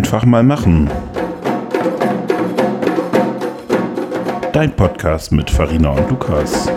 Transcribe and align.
Einfach 0.00 0.24
mal 0.24 0.42
machen. 0.42 0.88
Dein 4.50 4.74
Podcast 4.74 5.30
mit 5.30 5.50
Farina 5.50 5.90
und 5.90 6.08
Lukas. 6.08 6.68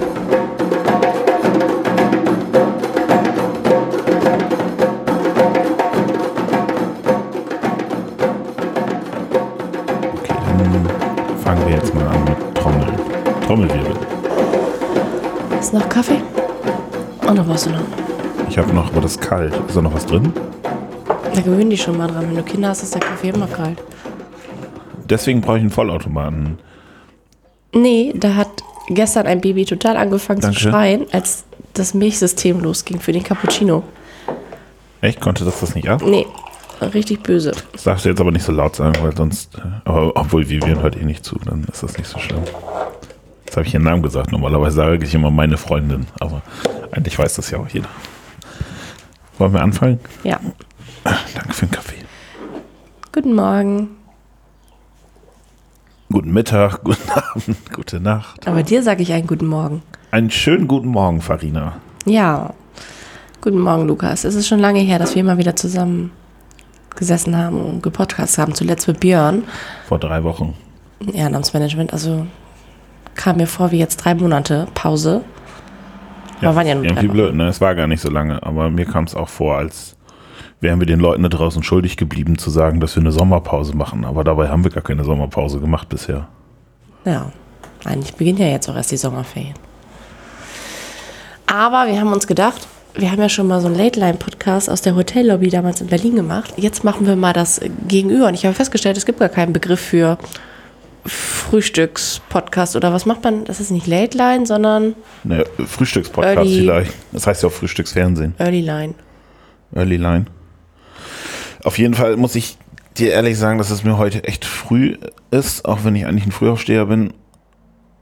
Okay, 10.17 10.35
dann 10.57 10.89
fangen 11.45 11.65
wir 11.65 11.75
jetzt 11.75 11.95
mal 11.95 12.05
an 12.05 12.25
mit 12.25 12.55
Trommel. 12.55 12.87
Trommelwirbel. 13.47 13.95
Ist 15.61 15.73
noch 15.73 15.87
Kaffee? 15.87 16.21
Und 17.25 17.35
noch 17.35 17.47
was 17.47 17.67
noch? 17.67 17.79
Ich 18.49 18.57
habe 18.57 18.73
noch, 18.73 18.91
aber 18.91 18.99
das 18.99 19.11
ist 19.11 19.21
kalt. 19.21 19.53
Ist 19.65 19.77
da 19.77 19.81
noch 19.81 19.93
was 19.93 20.05
drin? 20.05 20.33
Da 21.33 21.41
gewöhnen 21.41 21.69
die 21.69 21.77
schon 21.77 21.97
mal 21.97 22.07
dran. 22.07 22.27
Wenn 22.27 22.35
du 22.35 22.43
Kinder 22.43 22.69
hast, 22.69 22.83
ist 22.83 22.93
der 22.93 23.01
Kaffee 23.01 23.29
immer 23.29 23.47
kalt. 23.47 23.81
Deswegen 25.09 25.41
brauche 25.41 25.57
ich 25.57 25.61
einen 25.61 25.71
Vollautomaten. 25.71 26.59
Nee, 27.73 28.13
da 28.15 28.35
hat 28.35 28.63
gestern 28.89 29.25
ein 29.25 29.41
Baby 29.41 29.65
total 29.65 29.97
angefangen 29.97 30.41
Danke. 30.41 30.57
zu 30.57 30.69
schreien, 30.69 31.05
als 31.11 31.43
das 31.73 31.93
Milchsystem 31.93 32.59
losging 32.59 32.99
für 32.99 33.11
den 33.11 33.23
Cappuccino. 33.23 33.83
Echt? 35.01 35.19
Konnte 35.19 35.43
das 35.43 35.59
das 35.59 35.75
nicht 35.75 35.89
ab? 35.89 36.01
Nee, 36.05 36.25
richtig 36.93 37.23
böse. 37.23 37.51
Das 37.71 37.83
darfst 37.83 38.05
du 38.05 38.09
jetzt 38.09 38.21
aber 38.21 38.31
nicht 38.31 38.45
so 38.45 38.51
laut 38.51 38.75
sagen, 38.75 38.95
weil 39.01 39.15
sonst, 39.15 39.55
äh, 39.55 39.61
aber 39.85 40.15
obwohl 40.15 40.47
Vivian 40.47 40.81
hört 40.81 40.95
eh 40.95 41.03
nicht 41.03 41.25
zu, 41.25 41.37
dann 41.43 41.65
ist 41.71 41.81
das 41.83 41.97
nicht 41.97 42.07
so 42.07 42.19
schlimm. 42.19 42.43
Jetzt 43.45 43.57
habe 43.57 43.65
ich 43.65 43.73
ihren 43.73 43.83
Namen 43.83 44.03
gesagt. 44.03 44.31
Normalerweise 44.31 44.75
sage 44.75 45.03
ich 45.03 45.13
immer 45.13 45.31
meine 45.31 45.57
Freundin, 45.57 46.05
aber 46.19 46.41
eigentlich 46.91 47.17
weiß 47.17 47.35
das 47.35 47.49
ja 47.49 47.57
auch 47.57 47.67
jeder. 47.67 47.89
Wollen 49.39 49.53
wir 49.53 49.61
anfangen? 49.61 49.99
Ja. 50.23 50.39
Danke 51.03 51.53
für 51.53 51.65
den 51.65 51.71
Kaffee. 51.71 52.03
Guten 53.11 53.35
Morgen. 53.35 53.89
Guten 56.11 56.31
Mittag, 56.31 56.83
guten 56.83 57.09
Abend, 57.09 57.73
gute 57.73 57.99
Nacht. 57.99 58.47
Aber 58.47 58.63
dir 58.63 58.83
sage 58.83 59.01
ich 59.03 59.11
einen 59.13 59.27
guten 59.27 59.47
Morgen. 59.47 59.81
Einen 60.11 60.29
schönen 60.29 60.67
guten 60.67 60.87
Morgen, 60.89 61.21
Farina. 61.21 61.73
Ja. 62.05 62.53
Guten 63.41 63.59
Morgen, 63.59 63.87
Lukas. 63.87 64.23
Es 64.23 64.35
ist 64.35 64.47
schon 64.47 64.59
lange 64.59 64.79
her, 64.79 64.99
dass 64.99 65.15
wir 65.15 65.23
mal 65.23 65.37
wieder 65.37 65.55
zusammen 65.55 66.11
gesessen 66.95 67.35
haben 67.35 67.59
und 67.59 67.83
gepodcast 67.83 68.37
haben. 68.37 68.53
Zuletzt 68.53 68.87
mit 68.87 68.99
Björn. 68.99 69.43
Vor 69.87 69.99
drei 69.99 70.23
Wochen. 70.23 70.53
Ehrenamtsmanagement. 71.11 71.91
Also 71.91 72.27
kam 73.15 73.37
mir 73.37 73.47
vor 73.47 73.71
wie 73.71 73.79
jetzt 73.79 73.97
drei 73.97 74.15
Monate 74.15 74.67
Pause. 74.73 75.23
Aber 76.41 76.55
waren 76.55 76.67
ja 76.67 76.75
nur 76.75 76.85
irgendwie 76.85 77.07
blöd, 77.07 77.35
ne? 77.35 77.47
Es 77.47 77.59
war 77.61 77.73
gar 77.73 77.87
nicht 77.87 78.01
so 78.01 78.09
lange, 78.09 78.43
aber 78.43 78.69
mir 78.69 78.85
kam 78.85 79.05
es 79.05 79.15
auch 79.15 79.29
vor, 79.29 79.57
als 79.57 79.95
wären 80.63 80.79
wir 80.79 80.87
den 80.87 80.99
Leuten 80.99 81.21
da 81.21 81.29
draußen 81.29 81.61
schuldig 81.61 81.97
geblieben, 81.97 82.37
zu 82.39 82.49
sagen, 82.49 82.79
dass 82.79 82.95
wir 82.95 83.01
eine 83.01 83.11
Sommerpause 83.11 83.75
machen. 83.75 84.05
Aber 84.05 84.23
dabei 84.23 84.47
haben 84.49 84.63
wir 84.63 84.71
gar 84.71 84.81
keine 84.83 85.03
Sommerpause 85.03 85.59
gemacht 85.59 85.89
bisher. 85.89 86.27
Ja, 87.05 87.31
eigentlich 87.85 88.15
beginnt 88.15 88.39
ja 88.39 88.47
jetzt 88.47 88.67
auch 88.69 88.75
erst 88.75 88.91
die 88.91 88.97
Sommerferien. 88.97 89.53
Aber 91.45 91.85
wir 91.87 91.99
haben 91.99 92.11
uns 92.11 92.25
gedacht, 92.25 92.67
wir 92.95 93.11
haben 93.11 93.19
ja 93.21 93.29
schon 93.29 93.47
mal 93.47 93.59
so 93.59 93.67
einen 93.67 93.75
Late-Line-Podcast 93.77 94.69
aus 94.69 94.81
der 94.81 94.95
Hotellobby 94.95 95.49
damals 95.49 95.81
in 95.81 95.87
Berlin 95.87 96.15
gemacht. 96.15 96.53
Jetzt 96.57 96.83
machen 96.83 97.05
wir 97.05 97.15
mal 97.15 97.33
das 97.33 97.59
Gegenüber. 97.87 98.27
Und 98.27 98.33
ich 98.35 98.45
habe 98.45 98.55
festgestellt, 98.55 98.97
es 98.97 99.05
gibt 99.05 99.19
gar 99.19 99.29
keinen 99.29 99.51
Begriff 99.53 99.79
für 99.81 100.17
Frühstückspodcast 101.05 102.75
oder 102.77 102.93
was 102.93 103.05
macht 103.05 103.23
man? 103.23 103.43
Das 103.45 103.59
ist 103.59 103.71
nicht 103.71 103.87
Late-Line, 103.87 104.45
sondern 104.45 104.95
Ne, 105.23 105.43
Frühstückspodcast 105.65 106.37
Early- 106.37 106.59
vielleicht. 106.61 106.93
Das 107.11 107.27
heißt 107.27 107.43
ja 107.43 107.49
auch 107.49 107.53
Frühstücksfernsehen. 107.53 108.33
Early-Line. 108.37 108.93
Early 109.75 109.97
Line. 109.97 110.25
Auf 111.63 111.77
jeden 111.77 111.93
Fall 111.93 112.17
muss 112.17 112.35
ich 112.35 112.57
dir 112.97 113.11
ehrlich 113.11 113.37
sagen, 113.37 113.57
dass 113.57 113.69
es 113.71 113.83
mir 113.83 113.97
heute 113.97 114.23
echt 114.23 114.45
früh 114.45 114.97
ist, 115.31 115.65
auch 115.65 115.83
wenn 115.83 115.95
ich 115.95 116.05
eigentlich 116.05 116.25
ein 116.25 116.31
Frühaufsteher 116.31 116.85
bin. 116.85 117.13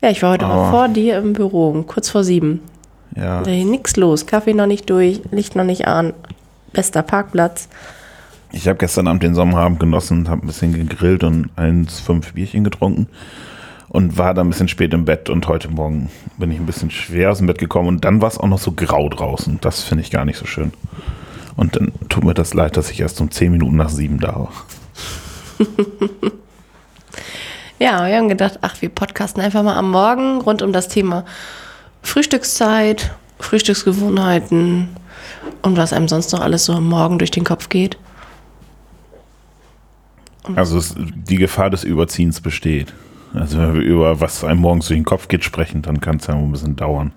Ja, 0.02 0.10
ich 0.10 0.22
war 0.24 0.32
heute 0.32 0.46
Aber- 0.46 0.56
mal 0.56 0.72
vor 0.72 0.88
dir 0.90 1.18
im 1.20 1.34
Büro, 1.34 1.70
um 1.70 1.86
kurz 1.88 2.10
vor 2.10 2.24
sieben. 2.24 2.62
Ja, 3.16 3.42
Da 3.44 3.52
nix 3.52 3.96
los, 3.98 4.26
Kaffee 4.26 4.54
noch 4.54 4.68
nicht 4.68 4.90
durch, 4.90 5.22
Licht 5.32 5.56
noch 5.56 5.64
nicht 5.66 5.86
an, 5.88 6.14
bester 6.74 7.04
Parkplatz. 7.04 7.68
ich 8.54 8.68
habe 8.68 8.78
gestern 8.78 9.08
Abend 9.08 9.22
den 9.24 9.36
Sommerabend 9.36 9.80
genossen, 9.80 10.30
habe 10.30 10.46
ein 10.46 10.48
bisschen 10.48 10.74
gegrillt 10.74 11.24
und 11.24 11.50
eins, 11.58 12.00
fünf 12.00 12.34
Bierchen 12.34 12.64
getrunken 12.64 13.08
und 13.90 14.18
war 14.18 14.34
dann 14.34 14.48
ein 14.48 14.50
bisschen 14.50 14.70
spät 14.70 14.94
im 14.94 15.04
Bett 15.06 15.30
und 15.30 15.48
heute 15.50 15.70
Morgen 15.70 16.10
bin 16.38 16.52
ich 16.52 16.60
ein 16.60 16.66
bisschen 16.66 16.90
schwer 16.90 17.32
aus 17.32 17.38
dem 17.40 17.48
Bett 17.48 17.58
gekommen 17.60 17.88
und 17.90 18.06
dann 18.06 18.22
war 18.22 18.30
es 18.30 18.38
auch 18.38 18.48
noch 18.48 18.60
so 18.60 18.72
grau 18.72 19.08
draußen. 19.10 19.58
Das 19.62 19.84
finde 19.84 20.04
ich 20.04 20.12
gar 20.12 20.24
nicht 20.26 20.38
so 20.38 20.46
schön. 20.46 20.72
Und 21.56 21.76
dann 21.76 21.92
tut 22.10 22.24
mir 22.24 22.34
das 22.34 22.54
leid, 22.54 22.78
dass 22.78 22.92
ich 22.92 23.00
erst 23.00 23.20
um 23.22 23.32
zehn 23.32 23.52
Minuten 23.52 23.76
nach 23.76 23.90
sieben 23.90 24.20
da 24.20 24.36
war. 24.36 24.54
Ja, 27.82 28.06
wir 28.06 28.16
haben 28.16 28.30
gedacht, 28.30 28.60
ach, 28.62 28.80
wir 28.84 28.90
podcasten 28.90 29.42
einfach 29.42 29.64
mal 29.64 29.76
am 29.76 29.90
Morgen 29.90 30.40
rund 30.42 30.62
um 30.62 30.72
das 30.72 30.88
Thema 30.88 31.26
Frühstückszeit, 32.04 33.12
Frühstücksgewohnheiten 33.40 34.90
und 35.64 35.78
was 35.78 35.92
einem 35.92 36.08
sonst 36.08 36.32
noch 36.32 36.42
alles 36.42 36.66
so 36.66 36.74
am 36.74 36.88
Morgen 36.88 37.18
durch 37.18 37.32
den 37.32 37.44
Kopf 37.44 37.70
geht. 37.70 37.98
Also 40.56 40.78
es, 40.78 40.94
die 40.96 41.38
Gefahr 41.38 41.72
des 41.72 41.84
Überziehens 41.84 42.40
besteht. 42.40 42.94
Also 43.34 43.58
wenn 43.58 43.74
wir 43.74 43.82
über 43.82 44.22
was 44.22 44.44
einem 44.44 44.62
morgens 44.62 44.86
durch 44.86 45.00
den 45.00 45.06
Kopf 45.06 45.28
geht 45.28 45.44
sprechen, 45.44 45.82
dann 45.82 46.02
kann 46.02 46.18
es 46.18 46.28
ja 46.28 46.36
ein 46.36 46.52
bisschen 46.52 46.76
dauern. 46.76 47.14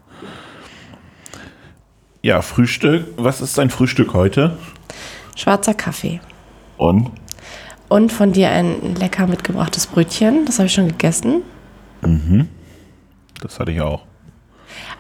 Ja, 2.25 2.41
Frühstück. 2.41 3.05
Was 3.19 3.43
ist 3.43 3.59
dein 3.59 3.69
Frühstück 3.69 4.15
heute? 4.15 4.57
Schwarzer 5.37 5.75
Kaffee. 5.75 6.21
Und? 6.79 7.11
Und 7.91 8.13
von 8.13 8.33
dir 8.33 8.49
ein 8.49 8.95
lecker 8.95 9.27
mitgebrachtes 9.27 9.87
Brötchen. 9.87 10.47
Das 10.47 10.59
habe 10.59 10.69
ich 10.69 10.73
schon 10.73 10.89
gegessen. 10.89 11.43
Das 13.43 13.61
hatte 13.61 13.73
ich 13.73 13.83
auch. 13.83 14.05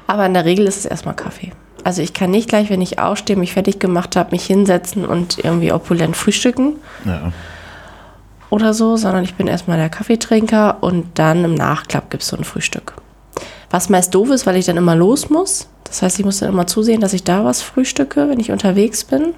Aber 0.06 0.26
in 0.26 0.34
der 0.34 0.44
Regel 0.44 0.66
ist 0.66 0.76
es 0.76 0.84
erstmal 0.84 1.16
Kaffee. 1.16 1.52
Also 1.82 2.02
ich 2.02 2.12
kann 2.12 2.30
nicht 2.30 2.50
gleich, 2.50 2.68
wenn 2.68 2.82
ich 2.82 2.98
aufstehe, 2.98 3.36
mich 3.36 3.54
fertig 3.54 3.78
gemacht 3.78 4.16
habe, 4.16 4.32
mich 4.32 4.44
hinsetzen 4.44 5.06
und 5.06 5.42
irgendwie 5.42 5.72
opulent 5.72 6.18
frühstücken 6.18 6.74
Ja. 7.06 7.32
oder 8.50 8.74
so, 8.74 8.98
sondern 8.98 9.24
ich 9.24 9.32
bin 9.36 9.46
erstmal 9.46 9.78
der 9.78 9.88
Kaffeetrinker 9.88 10.82
und 10.82 11.18
dann 11.18 11.42
im 11.42 11.54
Nachklapp 11.54 12.10
gibt 12.10 12.22
es 12.22 12.28
so 12.28 12.36
ein 12.36 12.44
Frühstück. 12.44 12.92
Was 13.74 13.88
meist 13.88 14.14
doof 14.14 14.30
ist, 14.30 14.46
weil 14.46 14.54
ich 14.54 14.66
dann 14.66 14.76
immer 14.76 14.94
los 14.94 15.30
muss. 15.30 15.66
Das 15.82 16.00
heißt, 16.00 16.20
ich 16.20 16.24
muss 16.24 16.38
dann 16.38 16.50
immer 16.50 16.64
zusehen, 16.68 17.00
dass 17.00 17.12
ich 17.12 17.24
da 17.24 17.44
was 17.44 17.60
frühstücke, 17.60 18.28
wenn 18.28 18.38
ich 18.38 18.52
unterwegs 18.52 19.02
bin 19.02 19.34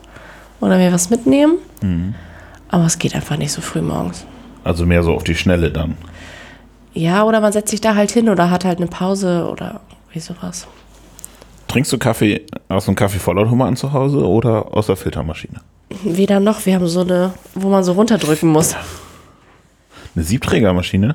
oder 0.60 0.76
mir 0.76 0.92
was 0.92 1.08
mitnehmen. 1.08 1.54
Aber 2.68 2.84
es 2.84 2.98
geht 2.98 3.14
einfach 3.14 3.38
nicht 3.38 3.50
so 3.50 3.62
früh 3.62 3.80
morgens. 3.80 4.26
Also 4.62 4.84
mehr 4.84 5.02
so 5.02 5.14
auf 5.14 5.24
die 5.24 5.34
Schnelle 5.34 5.70
dann. 5.70 5.96
Ja, 6.92 7.24
oder 7.24 7.40
man 7.40 7.50
setzt 7.50 7.70
sich 7.70 7.80
da 7.80 7.94
halt 7.94 8.10
hin 8.10 8.28
oder 8.28 8.50
hat 8.50 8.66
halt 8.66 8.76
eine 8.76 8.88
Pause 8.88 9.48
oder 9.50 9.80
wie 10.12 10.20
sowas. 10.20 10.66
Trinkst 11.68 11.90
du 11.94 11.96
Kaffee 11.96 12.42
aus 12.68 12.88
einem 12.88 12.96
Kaffeevollautomaten 12.96 13.76
zu 13.76 13.94
Hause 13.94 14.18
oder 14.18 14.76
aus 14.76 14.88
der 14.88 14.96
Filtermaschine? 14.96 15.62
Weder 16.04 16.40
noch, 16.40 16.66
wir 16.66 16.74
haben 16.74 16.86
so 16.88 17.00
eine, 17.00 17.32
wo 17.54 17.70
man 17.70 17.84
so 17.84 17.92
runterdrücken 17.92 18.50
muss. 18.50 18.76
Eine 20.14 20.24
Siebträgermaschine? 20.26 21.14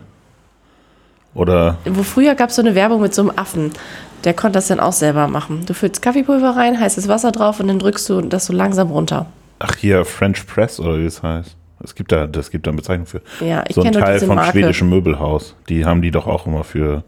Oder 1.34 1.78
Wo 1.86 2.04
früher 2.04 2.36
gab 2.36 2.50
es 2.50 2.58
so 2.58 2.62
eine 2.62 2.76
Werbung 2.76 3.02
mit 3.02 3.14
so 3.14 3.22
einem 3.22 3.32
Affen. 3.36 3.72
Der 4.24 4.34
konnte 4.34 4.58
das 4.58 4.68
dann 4.68 4.80
auch 4.80 4.94
selber 4.94 5.28
machen. 5.28 5.66
Du 5.66 5.74
füllst 5.74 6.02
Kaffeepulver 6.02 6.56
rein, 6.56 6.80
heißes 6.80 7.08
Wasser 7.08 7.32
drauf 7.32 7.60
und 7.60 7.68
dann 7.68 7.80
drückst 7.80 8.08
du 8.10 8.22
das 8.22 8.46
so 8.46 8.54
langsam 8.54 8.92
runter. 8.92 9.26
ach 9.60 9.76
hier 9.76 10.06
French 10.06 10.46
Press 10.46 10.80
oder 10.80 10.98
wie 10.98 11.06
es 11.06 11.24
heißt? 11.24 11.56
Es 11.84 11.96
gibt 11.96 12.12
da, 12.12 12.28
das 12.28 12.52
gibt 12.52 12.68
da 12.68 12.72
eine 12.72 12.78
Bezeichnung 12.78 13.08
für. 13.08 13.22
Ja, 13.40 13.64
ich 13.68 13.76
so 13.76 13.82
ein 13.82 13.92
Teil 13.92 14.20
vom 14.20 14.36
Marke. 14.36 14.52
schwedischen 14.52 14.90
Möbelhaus. 14.90 15.56
Die 15.70 15.86
haben 15.86 16.02
die 16.02 16.12
doch 16.12 16.28
auch 16.28 16.46
immer 16.46 16.64
für 16.64 17.04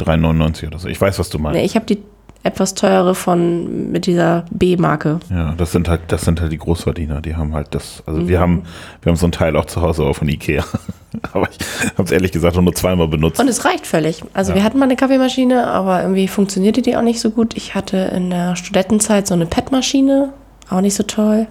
3,99 0.00 0.66
oder 0.66 0.78
so. 0.78 0.88
Ich 0.88 1.00
weiß, 1.00 1.18
was 1.18 1.30
du 1.30 1.38
meinst. 1.38 1.58
Nee, 1.58 1.64
ich 1.64 1.74
habe 1.74 1.86
die 1.86 2.02
etwas 2.44 2.74
teure 2.74 3.14
von 3.14 3.90
mit 3.90 4.06
dieser 4.06 4.44
B-Marke. 4.50 5.18
Ja, 5.30 5.54
das 5.56 5.72
sind 5.72 5.88
halt, 5.88 6.02
das 6.08 6.22
sind 6.22 6.40
halt 6.40 6.52
die 6.52 6.58
Großverdiener, 6.58 7.20
die 7.20 7.34
haben 7.36 7.54
halt 7.54 7.74
das, 7.74 8.02
also 8.06 8.20
Mhm. 8.20 8.28
wir 8.28 8.38
haben, 8.40 8.62
wir 9.02 9.10
haben 9.10 9.16
so 9.16 9.26
ein 9.26 9.32
Teil 9.32 9.56
auch 9.56 9.64
zu 9.64 9.80
Hause 9.82 10.04
auch 10.04 10.14
von 10.14 10.28
Ikea. 10.28 10.62
aber 11.32 11.48
ich 11.50 11.58
habe 11.94 12.02
es 12.04 12.10
ehrlich 12.12 12.32
gesagt 12.32 12.56
nur 12.56 12.74
zweimal 12.74 13.08
benutzt. 13.08 13.40
Und 13.40 13.48
es 13.48 13.64
reicht 13.64 13.86
völlig. 13.86 14.22
Also 14.34 14.52
Ja. 14.52 14.56
wir 14.56 14.64
hatten 14.64 14.78
mal 14.78 14.84
eine 14.84 14.96
Kaffeemaschine, 14.96 15.66
aber 15.66 16.02
irgendwie 16.02 16.28
funktionierte 16.28 16.82
die 16.82 16.96
auch 16.96 17.02
nicht 17.02 17.20
so 17.20 17.30
gut. 17.30 17.56
Ich 17.56 17.74
hatte 17.74 17.96
in 18.14 18.30
der 18.30 18.56
Studentenzeit 18.56 19.26
so 19.26 19.34
eine 19.34 19.46
PET-Maschine, 19.46 20.32
auch 20.70 20.80
nicht 20.80 20.94
so 20.94 21.02
toll. 21.02 21.46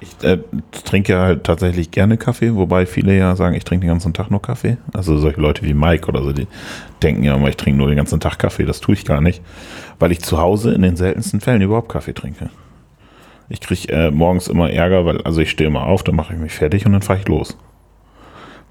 Ich 0.00 0.24
äh, 0.24 0.38
trinke 0.84 1.12
ja 1.12 1.22
halt 1.22 1.44
tatsächlich 1.44 1.90
gerne 1.90 2.18
Kaffee, 2.18 2.54
wobei 2.54 2.86
viele 2.86 3.16
ja 3.16 3.34
sagen, 3.34 3.56
ich 3.56 3.64
trinke 3.64 3.84
den 3.84 3.92
ganzen 3.92 4.14
Tag 4.14 4.30
nur 4.30 4.40
Kaffee. 4.40 4.76
Also 4.92 5.18
solche 5.18 5.40
Leute 5.40 5.62
wie 5.62 5.74
Mike 5.74 6.06
oder 6.06 6.22
so, 6.22 6.32
die 6.32 6.46
denken 7.02 7.24
ja 7.24 7.34
immer, 7.34 7.48
ich 7.48 7.56
trinke 7.56 7.78
nur 7.78 7.88
den 7.88 7.96
ganzen 7.96 8.20
Tag 8.20 8.38
Kaffee. 8.38 8.64
Das 8.64 8.80
tue 8.80 8.94
ich 8.94 9.04
gar 9.04 9.20
nicht, 9.20 9.42
weil 9.98 10.12
ich 10.12 10.20
zu 10.20 10.38
Hause 10.38 10.72
in 10.72 10.82
den 10.82 10.96
seltensten 10.96 11.40
Fällen 11.40 11.62
überhaupt 11.62 11.88
Kaffee 11.88 12.12
trinke. 12.12 12.50
Ich 13.48 13.60
kriege 13.60 13.92
äh, 13.92 14.10
morgens 14.10 14.46
immer 14.46 14.70
Ärger, 14.70 15.04
weil, 15.04 15.22
also 15.22 15.40
ich 15.40 15.50
stehe 15.50 15.68
immer 15.68 15.86
auf, 15.86 16.04
dann 16.04 16.14
mache 16.14 16.34
ich 16.34 16.38
mich 16.38 16.52
fertig 16.52 16.86
und 16.86 16.92
dann 16.92 17.02
fahre 17.02 17.18
ich 17.18 17.26
los. 17.26 17.56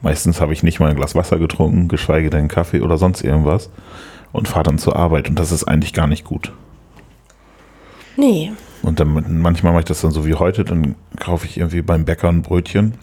Meistens 0.01 0.39
habe 0.39 0.53
ich 0.53 0.63
nicht 0.63 0.79
mal 0.79 0.91
ein 0.91 0.95
Glas 0.95 1.15
Wasser 1.15 1.39
getrunken, 1.39 1.87
geschweige 1.87 2.29
denn 2.29 2.47
Kaffee 2.47 2.81
oder 2.81 2.97
sonst 2.97 3.23
irgendwas 3.23 3.69
und 4.31 4.47
fahre 4.47 4.63
dann 4.63 4.77
zur 4.77 4.95
Arbeit 4.95 5.29
und 5.29 5.39
das 5.39 5.51
ist 5.51 5.63
eigentlich 5.63 5.93
gar 5.93 6.07
nicht 6.07 6.23
gut. 6.23 6.53
Nee, 8.15 8.51
Und 8.83 8.99
dann 8.99 9.41
manchmal 9.41 9.73
mache 9.73 9.81
ich 9.81 9.87
das 9.87 10.01
dann 10.01 10.11
so 10.11 10.25
wie 10.25 10.35
heute, 10.35 10.63
dann 10.63 10.95
kaufe 11.19 11.45
ich 11.45 11.57
irgendwie 11.57 11.81
beim 11.81 12.05
Bäcker 12.05 12.29
ein 12.29 12.41
Brötchen. 12.41 12.93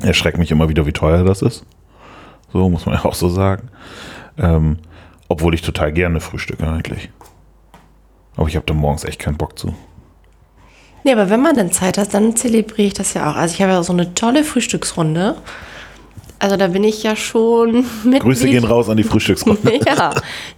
Erschreckt 0.00 0.38
mich 0.38 0.50
immer 0.50 0.68
wieder, 0.68 0.86
wie 0.86 0.92
teuer 0.92 1.24
das 1.24 1.42
ist. 1.42 1.64
So 2.52 2.68
muss 2.68 2.86
man 2.86 2.94
ja 2.96 3.04
auch 3.04 3.14
so 3.14 3.28
sagen. 3.28 3.68
Ähm, 4.38 4.78
obwohl 5.28 5.54
ich 5.54 5.62
total 5.62 5.92
gerne 5.92 6.20
frühstücke 6.20 6.68
eigentlich. 6.68 7.10
Aber 8.36 8.48
ich 8.48 8.56
habe 8.56 8.66
da 8.66 8.74
morgens 8.74 9.04
echt 9.04 9.18
keinen 9.18 9.36
Bock 9.38 9.58
zu. 9.58 9.74
Nee, 11.04 11.12
aber 11.12 11.30
wenn 11.30 11.40
man 11.40 11.56
dann 11.56 11.72
Zeit 11.72 11.98
hat, 11.98 12.12
dann 12.14 12.36
zelebriere 12.36 12.88
ich 12.88 12.94
das 12.94 13.14
ja 13.14 13.30
auch. 13.30 13.36
Also 13.36 13.54
ich 13.54 13.62
habe 13.62 13.72
ja 13.72 13.82
so 13.82 13.92
eine 13.92 14.14
tolle 14.14 14.44
Frühstücksrunde. 14.44 15.36
Also 16.38 16.56
da 16.56 16.66
bin 16.68 16.84
ich 16.84 17.02
ja 17.02 17.16
schon 17.16 17.86
mit. 18.04 18.20
Grüße 18.20 18.46
gehen 18.46 18.64
raus 18.64 18.88
an 18.88 18.96
die 18.96 19.02
Frühstücksrunde. 19.04 19.80
ja, 19.86 20.12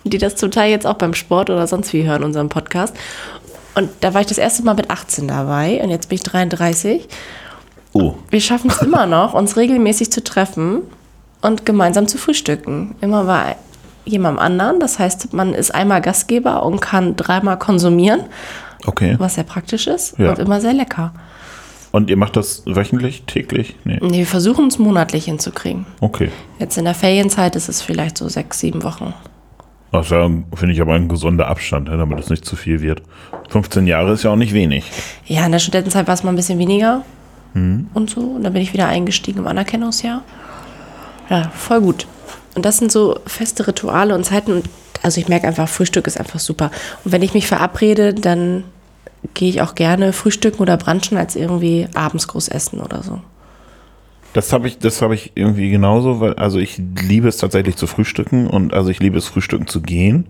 die 0.04 0.18
das 0.18 0.36
zum 0.36 0.50
Teil 0.50 0.70
jetzt 0.70 0.86
auch 0.86 0.94
beim 0.94 1.14
Sport 1.14 1.50
oder 1.50 1.66
sonst 1.66 1.92
wie 1.92 2.04
hören, 2.04 2.24
unseren 2.24 2.48
Podcast. 2.48 2.96
Und 3.74 3.90
da 4.00 4.12
war 4.14 4.20
ich 4.20 4.26
das 4.26 4.38
erste 4.38 4.62
Mal 4.64 4.74
mit 4.74 4.90
18 4.90 5.28
dabei 5.28 5.80
und 5.82 5.90
jetzt 5.90 6.08
bin 6.08 6.16
ich 6.16 6.22
33. 6.24 7.08
Oh, 7.92 8.14
Wir 8.30 8.40
schaffen 8.40 8.70
es 8.70 8.82
immer 8.82 9.06
noch, 9.06 9.34
uns 9.34 9.56
regelmäßig 9.56 10.10
zu 10.12 10.22
treffen 10.22 10.82
und 11.40 11.64
gemeinsam 11.64 12.06
zu 12.08 12.18
frühstücken. 12.18 12.96
Immer 13.00 13.24
bei 13.24 13.56
jemandem 14.04 14.40
anderen. 14.42 14.80
Das 14.80 14.98
heißt, 14.98 15.32
man 15.32 15.54
ist 15.54 15.74
einmal 15.74 16.00
Gastgeber 16.00 16.64
und 16.64 16.80
kann 16.80 17.16
dreimal 17.16 17.58
konsumieren, 17.58 18.24
okay. 18.86 19.16
was 19.18 19.34
sehr 19.34 19.44
praktisch 19.44 19.86
ist 19.86 20.18
Ja. 20.18 20.30
und 20.30 20.38
immer 20.38 20.60
sehr 20.60 20.72
lecker. 20.72 21.12
Und 21.90 22.10
ihr 22.10 22.16
macht 22.18 22.36
das 22.36 22.62
wöchentlich, 22.66 23.22
täglich? 23.26 23.74
Nee. 23.84 23.98
Nee, 24.02 24.18
wir 24.18 24.26
versuchen 24.26 24.66
es 24.68 24.78
monatlich 24.78 25.24
hinzukriegen. 25.24 25.86
Okay. 26.00 26.30
Jetzt 26.58 26.76
in 26.76 26.84
der 26.84 26.94
Ferienzeit 26.94 27.56
ist 27.56 27.68
es 27.68 27.80
vielleicht 27.80 28.18
so 28.18 28.28
sechs, 28.28 28.60
sieben 28.60 28.82
Wochen. 28.82 29.14
Das 29.90 30.10
ja, 30.10 30.28
finde 30.54 30.74
ich 30.74 30.80
aber 30.80 30.94
ein 30.94 31.08
gesunder 31.08 31.46
Abstand, 31.48 31.88
ne, 31.88 31.96
damit 31.96 32.18
es 32.18 32.28
nicht 32.28 32.44
zu 32.44 32.56
viel 32.56 32.80
wird. 32.82 33.02
15 33.48 33.86
Jahre 33.86 34.12
ist 34.12 34.22
ja 34.22 34.30
auch 34.30 34.36
nicht 34.36 34.52
wenig. 34.52 34.84
Ja, 35.24 35.46
in 35.46 35.52
der 35.52 35.58
Studentenzeit 35.58 36.06
war 36.06 36.14
es 36.14 36.22
mal 36.22 36.30
ein 36.30 36.36
bisschen 36.36 36.58
weniger 36.58 37.04
und 37.54 38.10
so. 38.10 38.20
Und 38.20 38.44
dann 38.44 38.52
bin 38.52 38.62
ich 38.62 38.72
wieder 38.72 38.86
eingestiegen 38.86 39.40
im 39.40 39.46
Anerkennungsjahr. 39.46 40.22
Ja, 41.30 41.50
voll 41.54 41.80
gut. 41.80 42.06
Und 42.54 42.64
das 42.64 42.78
sind 42.78 42.92
so 42.92 43.18
feste 43.26 43.66
Rituale 43.66 44.14
und 44.14 44.24
Zeiten. 44.24 44.52
Und 44.52 44.68
also 45.02 45.20
ich 45.20 45.28
merke 45.28 45.46
einfach, 45.46 45.68
Frühstück 45.68 46.06
ist 46.06 46.18
einfach 46.18 46.40
super. 46.40 46.70
Und 47.04 47.12
wenn 47.12 47.22
ich 47.22 47.34
mich 47.34 47.46
verabrede, 47.46 48.14
dann 48.14 48.64
gehe 49.34 49.48
ich 49.48 49.62
auch 49.62 49.74
gerne 49.74 50.12
frühstücken 50.12 50.62
oder 50.62 50.76
brunchen 50.76 51.18
als 51.18 51.36
irgendwie 51.36 51.88
abends 51.94 52.28
groß 52.28 52.48
essen 52.48 52.80
oder 52.80 53.02
so. 53.02 53.20
Das 54.32 54.52
habe 54.52 54.68
ich, 54.68 54.78
das 54.78 55.00
ich 55.00 55.32
irgendwie 55.34 55.70
genauso, 55.70 56.20
weil, 56.20 56.34
also 56.34 56.58
ich 56.58 56.80
liebe 57.02 57.28
es 57.28 57.38
tatsächlich 57.38 57.76
zu 57.76 57.86
frühstücken 57.86 58.46
und 58.46 58.74
also 58.74 58.90
ich 58.90 59.00
liebe 59.00 59.16
es 59.18 59.26
frühstücken 59.26 59.66
zu 59.66 59.80
gehen, 59.80 60.26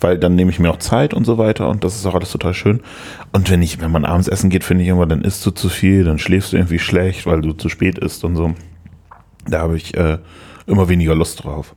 weil 0.00 0.18
dann 0.18 0.36
nehme 0.36 0.50
ich 0.50 0.58
mir 0.58 0.70
auch 0.70 0.78
Zeit 0.78 1.12
und 1.12 1.24
so 1.24 1.36
weiter 1.36 1.68
und 1.68 1.82
das 1.82 1.96
ist 1.96 2.06
auch 2.06 2.14
alles 2.14 2.30
total 2.30 2.54
schön. 2.54 2.80
Und 3.32 3.50
wenn 3.50 3.62
ich, 3.62 3.80
wenn 3.80 3.90
man 3.90 4.04
abends 4.04 4.28
essen 4.28 4.50
geht, 4.50 4.64
finde 4.64 4.84
ich 4.84 4.88
immer, 4.88 5.06
dann 5.06 5.22
isst 5.22 5.44
du 5.44 5.50
zu 5.50 5.68
viel, 5.68 6.04
dann 6.04 6.18
schläfst 6.18 6.52
du 6.52 6.56
irgendwie 6.56 6.78
schlecht, 6.78 7.26
weil 7.26 7.40
du 7.40 7.52
zu 7.52 7.68
spät 7.68 7.98
isst 7.98 8.24
und 8.24 8.36
so. 8.36 8.54
Da 9.46 9.60
habe 9.60 9.76
ich 9.76 9.96
äh, 9.96 10.18
immer 10.66 10.88
weniger 10.88 11.14
Lust 11.14 11.44
drauf. 11.44 11.74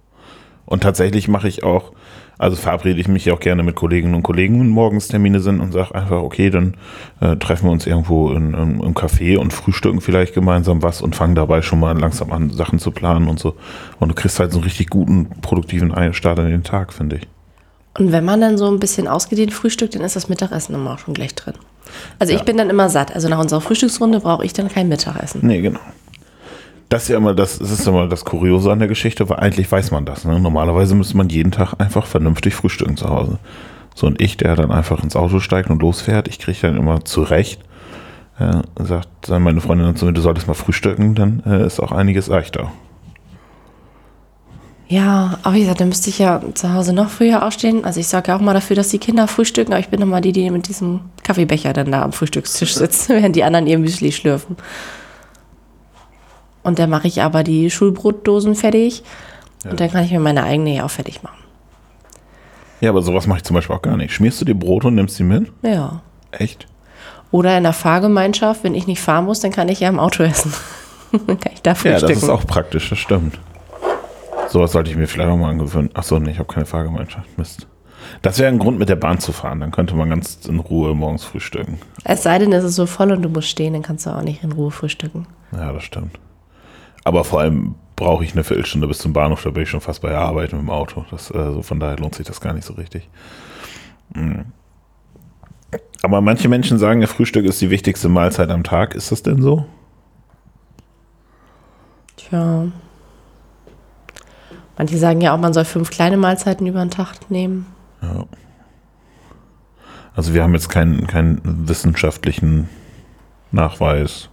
Und 0.65 0.83
tatsächlich 0.83 1.27
mache 1.27 1.47
ich 1.47 1.63
auch, 1.63 1.93
also 2.39 2.56
verabrede 2.56 3.00
ich 3.00 3.07
mich 3.07 3.30
auch 3.31 3.39
gerne 3.39 3.62
mit 3.62 3.75
Kolleginnen 3.75 4.15
und 4.15 4.24
Kollegen, 4.24 4.59
wenn 4.59 4.69
morgens 4.69 5.09
Termine 5.09 5.39
sind 5.41 5.59
und 5.59 5.74
sage 5.74 5.94
einfach, 5.94 6.21
okay, 6.24 6.50
dann 6.50 6.74
äh, 7.19 7.36
treffen 7.36 7.68
wir 7.68 7.71
uns 7.71 7.86
irgendwo 7.86 8.31
in, 8.31 8.53
in, 8.56 8.80
im 8.80 8.94
Café 8.95 9.38
und 9.38 9.53
frühstücken 9.53 10.01
vielleicht 10.01 10.33
gemeinsam 10.33 10.81
was 10.81 11.01
und 11.01 11.15
fangen 11.15 11.36
dabei 11.36 11.62
schon 11.62 11.80
mal 11.80 11.95
langsam 12.00 12.31
an, 12.31 12.50
Sachen 12.50 12.80
zu 12.80 12.89
planen 12.91 13.27
und 13.27 13.39
so. 13.39 13.56
Und 14.00 14.09
du 14.09 14.15
kriegst 14.15 14.39
halt 14.39 14.51
so 14.51 14.57
einen 14.57 14.63
richtig 14.63 14.89
guten, 14.89 15.27
produktiven 15.41 15.94
Start 16.13 16.39
an 16.39 16.50
den 16.50 16.63
Tag, 16.63 16.94
finde 16.94 17.18
ich. 17.18 17.27
Und 17.97 18.12
wenn 18.13 18.24
man 18.24 18.39
dann 18.39 18.57
so 18.57 18.71
ein 18.71 18.80
bisschen 18.80 19.07
ausgedehnt 19.07 19.53
frühstückt, 19.53 19.94
dann 19.95 20.01
ist 20.03 20.15
das 20.15 20.30
Mittagessen 20.30 20.74
immer 20.74 20.94
auch 20.94 21.00
schon 21.00 21.13
gleich 21.13 21.35
drin. 21.35 21.56
Also 22.19 22.31
ich 22.33 22.39
Ja. 22.39 22.45
bin 22.45 22.56
dann 22.56 22.69
immer 22.69 22.88
satt. 22.89 23.13
Also 23.13 23.27
nach 23.30 23.39
unserer 23.39 23.62
Frühstücksrunde 23.62 24.19
brauche 24.21 24.45
ich 24.45 24.53
dann 24.53 24.69
kein 24.69 24.88
Mittagessen. 24.88 25.42
Nee, 25.45 25.59
genau. 25.62 25.80
Das 26.89 27.03
ist 27.03 27.09
ja 27.09 27.18
immer 27.18 27.36
das, 27.36 27.59
das 27.59 27.69
ist 27.69 27.88
immer 27.88 28.07
das 28.07 28.25
Kuriose 28.25 28.71
an 28.71 28.80
der 28.80 28.88
Geschichte, 28.88 29.30
weil 29.30 29.38
eigentlich 29.38 29.71
weiß 29.71 29.91
man 29.91 30.06
das. 30.06 30.25
Ne? 30.25 30.39
Normalerweise 30.39 30.95
müsste 30.95 31.18
man 31.18 31.30
jeden 31.30 31.51
Tag 31.51 31.75
einfach 31.77 32.07
vernünftig 32.07 32.56
frühstücken 32.56 32.97
zu 32.97 33.09
Hause. 33.09 33.38
So 33.94 34.07
und 34.07 34.19
ich, 34.19 34.38
der 34.38 34.56
dann 34.56 34.71
einfach 34.71 35.03
ins 35.03 35.15
Auto 35.15 35.39
steigt 35.39 35.69
und 35.69 35.81
losfährt, 35.81 36.27
ich 36.27 36.39
kriege 36.39 36.57
dann 36.62 36.77
immer 36.77 37.06
zurecht, 37.06 37.62
äh, 38.39 38.62
sagt 38.83 39.30
meine 39.30 39.62
Freundin 39.62 39.88
dann 39.88 39.95
zu 39.97 40.06
mir, 40.06 40.13
du 40.13 40.21
solltest 40.21 40.47
mal 40.47 40.53
frühstücken, 40.56 41.13
dann 41.13 41.44
äh, 41.45 41.65
ist 41.65 41.80
auch 41.80 41.91
einiges 41.91 42.27
leichter. 42.27 42.71
Ja, 44.88 45.38
aber 45.44 45.53
wie 45.53 45.59
gesagt, 45.59 45.81
dann 45.81 45.89
müsste 45.89 46.09
ich 46.09 46.18
ja 46.18 46.42
zu 46.56 46.74
Hause 46.74 46.94
noch 46.94 47.12
früher 47.12 47.45
aufstehen. 47.45 47.85
Also 47.85 48.00
ich 48.00 48.07
sorge 48.07 48.30
ja 48.30 48.35
auch 48.35 48.42
mal 48.42 48.56
dafür, 48.56 48.75
dass 48.75 48.89
die 48.89 48.97
Kinder 48.97 49.27
frühstücken, 49.27 49.71
aber 49.71 49.80
ich 49.80 49.89
bin 49.89 50.01
immer 50.01 50.19
die, 50.19 50.31
die 50.31 50.50
mit 50.50 50.68
diesem 50.68 51.01
Kaffeebecher 51.21 51.74
dann 51.74 51.92
da 51.92 52.01
am 52.01 52.12
Frühstückstisch 52.12 52.74
sitzen, 52.74 53.09
während 53.15 53.35
die 53.35 53.44
anderen 53.44 53.68
ihr 53.68 53.77
Müsli 53.77 54.12
schlürfen. 54.12 54.57
Und 56.63 56.79
dann 56.79 56.89
mache 56.89 57.07
ich 57.07 57.21
aber 57.21 57.44
die 57.44 57.69
Schulbrotdosen 57.71 58.56
fertig 58.56 59.03
und 59.69 59.79
dann 59.79 59.89
kann 59.91 60.03
ich 60.03 60.11
mir 60.11 60.19
meine 60.19 60.44
eigene 60.44 60.75
ja 60.75 60.85
auch 60.85 60.89
fertig 60.89 61.23
machen. 61.23 61.38
Ja, 62.81 62.89
aber 62.91 63.01
sowas 63.01 63.27
mache 63.27 63.39
ich 63.39 63.44
zum 63.44 63.56
Beispiel 63.56 63.75
auch 63.75 63.81
gar 63.81 63.97
nicht. 63.97 64.13
Schmierst 64.13 64.39
du 64.41 64.45
dir 64.45 64.56
Brot 64.56 64.85
und 64.85 64.95
nimmst 64.95 65.15
sie 65.17 65.23
mit? 65.23 65.51
Ja. 65.61 66.01
Echt? 66.31 66.67
Oder 67.31 67.57
in 67.57 67.63
der 67.63 67.73
Fahrgemeinschaft, 67.73 68.63
wenn 68.63 68.73
ich 68.75 68.88
nicht 68.88 69.01
fahren 69.01 69.25
muss, 69.25 69.39
dann 69.41 69.51
kann 69.51 69.67
ich 69.69 69.79
ja 69.81 69.89
im 69.89 70.00
Auto 70.00 70.23
essen. 70.23 70.53
dann 71.11 71.39
kann 71.39 71.51
ich 71.53 71.61
da 71.61 71.71
Ja, 71.71 71.75
frühstücken. 71.75 72.13
das 72.13 72.23
ist 72.23 72.29
auch 72.29 72.45
praktisch, 72.47 72.89
das 72.89 73.00
stimmt. 73.00 73.38
Sowas 74.47 74.71
sollte 74.71 74.89
ich 74.89 74.97
mir 74.97 75.07
vielleicht 75.07 75.29
auch 75.29 75.38
mal 75.38 75.50
angewöhnen. 75.51 75.89
Achso, 75.94 76.17
nee, 76.19 76.31
ich 76.31 76.39
habe 76.39 76.51
keine 76.51 76.65
Fahrgemeinschaft. 76.65 77.38
Mist. 77.38 77.67
Das 78.21 78.39
wäre 78.39 78.47
ein 78.50 78.57
Grund, 78.59 78.79
mit 78.79 78.89
der 78.89 78.95
Bahn 78.95 79.19
zu 79.19 79.31
fahren. 79.31 79.59
Dann 79.59 79.71
könnte 79.71 79.94
man 79.95 80.09
ganz 80.09 80.39
in 80.47 80.59
Ruhe 80.59 80.95
morgens 80.95 81.23
frühstücken. 81.23 81.79
es 82.03 82.23
sei 82.23 82.39
denn, 82.39 82.51
es 82.53 82.63
ist 82.63 82.75
so 82.75 82.85
voll 82.85 83.11
und 83.11 83.21
du 83.21 83.29
musst 83.29 83.50
stehen, 83.50 83.73
dann 83.73 83.83
kannst 83.83 84.06
du 84.06 84.09
auch 84.09 84.21
nicht 84.23 84.44
in 84.44 84.51
Ruhe 84.53 84.71
frühstücken. 84.71 85.27
Ja, 85.51 85.71
das 85.71 85.83
stimmt. 85.83 86.17
Aber 87.03 87.23
vor 87.23 87.41
allem 87.41 87.75
brauche 87.95 88.23
ich 88.23 88.33
eine 88.33 88.43
Viertelstunde 88.43 88.87
bis 88.87 88.99
zum 88.99 89.13
Bahnhof, 89.13 89.43
da 89.43 89.49
bin 89.51 89.63
ich 89.63 89.69
schon 89.69 89.81
fast 89.81 90.01
bei 90.01 90.09
der 90.09 90.19
Arbeit 90.19 90.53
mit 90.53 90.61
dem 90.61 90.69
Auto. 90.69 91.05
Das, 91.11 91.31
äh, 91.31 91.51
so 91.51 91.61
von 91.61 91.79
daher 91.79 91.97
lohnt 91.97 92.15
sich 92.15 92.25
das 92.25 92.41
gar 92.41 92.53
nicht 92.53 92.65
so 92.65 92.73
richtig. 92.73 93.09
Mhm. 94.15 94.45
Aber 96.01 96.21
manche 96.21 96.47
Menschen 96.47 96.77
sagen, 96.77 97.01
ja, 97.01 97.07
Frühstück 97.07 97.45
ist 97.45 97.61
die 97.61 97.69
wichtigste 97.69 98.09
Mahlzeit 98.09 98.49
am 98.49 98.63
Tag. 98.63 98.95
Ist 98.95 99.11
das 99.11 99.21
denn 99.21 99.41
so? 99.41 99.65
Tja. 102.15 102.67
Manche 104.77 104.97
sagen 104.97 105.19
ja 105.19 105.33
auch, 105.33 105.39
man 105.39 105.53
soll 105.53 105.65
fünf 105.65 105.89
kleine 105.89 106.15
Mahlzeiten 106.15 106.65
über 106.65 106.79
den 106.79 106.89
Tag 106.89 107.29
nehmen. 107.29 107.65
Ja. 108.01 108.25
Also 110.15 110.33
wir 110.33 110.41
haben 110.41 110.53
jetzt 110.53 110.69
keinen, 110.69 111.06
keinen 111.06 111.68
wissenschaftlichen 111.68 112.69
Nachweis, 113.51 114.29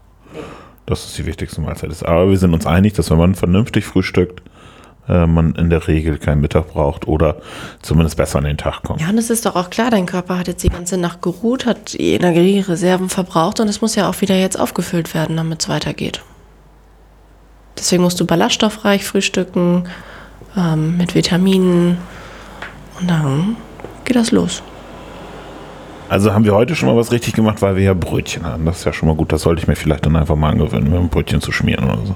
dass 0.87 1.05
es 1.05 1.15
die 1.15 1.27
wichtigste 1.27 1.61
Mahlzeit 1.61 1.91
ist. 1.91 2.05
Aber 2.05 2.31
wir 2.31 2.39
sind 2.39 2.55
uns 2.55 2.67
einig, 2.67 2.95
dass 2.95 3.11
wenn 3.11 3.19
man 3.19 3.35
vernünftig 3.35 3.85
frühstückt, 3.85 4.43
äh, 5.09 5.27
man 5.27 5.55
in 5.55 5.71
der 5.71 5.87
Regel 5.87 6.19
keinen 6.19 6.41
Mittag 6.41 6.73
braucht 6.73 7.07
oder 7.07 7.37
zumindest 7.83 8.17
besser 8.17 8.39
an 8.39 8.45
den 8.45 8.57
Tag 8.57 8.83
kommt. 8.83 9.01
Ja, 9.01 9.09
und 9.09 9.19
es 9.19 9.31
ist 9.31 9.47
doch 9.47 9.57
auch 9.57 9.71
klar, 9.71 9.91
dein 9.91 10.07
Körper 10.07 10.39
hat 10.39 10.49
jetzt 10.49 10.63
die 10.63 10.69
ganze 10.69 10.97
Nacht 10.97 11.23
geruht, 11.23 11.67
hat 11.67 11.93
die 11.93 12.15
Energiereserven 12.15 13.09
verbraucht 13.09 13.61
und 13.61 13.69
es 13.69 13.81
muss 13.81 13.95
ja 13.95 14.09
auch 14.09 14.21
wieder 14.21 14.37
jetzt 14.37 14.59
aufgefüllt 14.59 15.15
werden, 15.15 15.37
damit 15.37 15.63
es 15.63 15.69
weitergeht. 15.69 16.23
Deswegen 17.79 18.03
musst 18.03 18.19
du 18.19 18.27
ballaststoffreich 18.27 19.05
frühstücken, 19.05 19.85
ähm, 20.57 20.97
mit 20.97 21.15
Vitaminen 21.15 21.99
und 22.99 23.11
dann 23.11 23.57
geht 24.05 24.17
das 24.17 24.31
los. 24.31 24.63
Also 26.09 26.33
haben 26.33 26.45
wir 26.45 26.55
heute 26.55 26.75
schon 26.77 26.89
mal 26.89 26.97
was 26.97 27.11
richtig 27.11 27.35
gemacht, 27.35 27.63
weil 27.63 27.77
wir 27.77 27.83
ja 27.83 27.95
Brötchen 27.95 28.45
haben. 28.45 28.65
Das 28.65 28.79
ist 28.79 28.85
ja 28.85 28.93
schon 28.93 29.09
mal 29.09 29.17
gut. 29.17 29.33
Das 29.33 29.43
sollte 29.43 29.63
ich 29.63 29.69
mir 29.69 29.77
vielleicht 29.77 30.07
dann 30.07 30.17
einfach 30.17 30.37
mal 30.37 30.51
angewöhnen, 30.51 30.91
mir 30.91 30.99
ein 30.99 31.09
Brötchen 31.09 31.41
zu 31.41 31.53
schmieren 31.53 31.85
oder 31.85 32.07
so. 32.07 32.15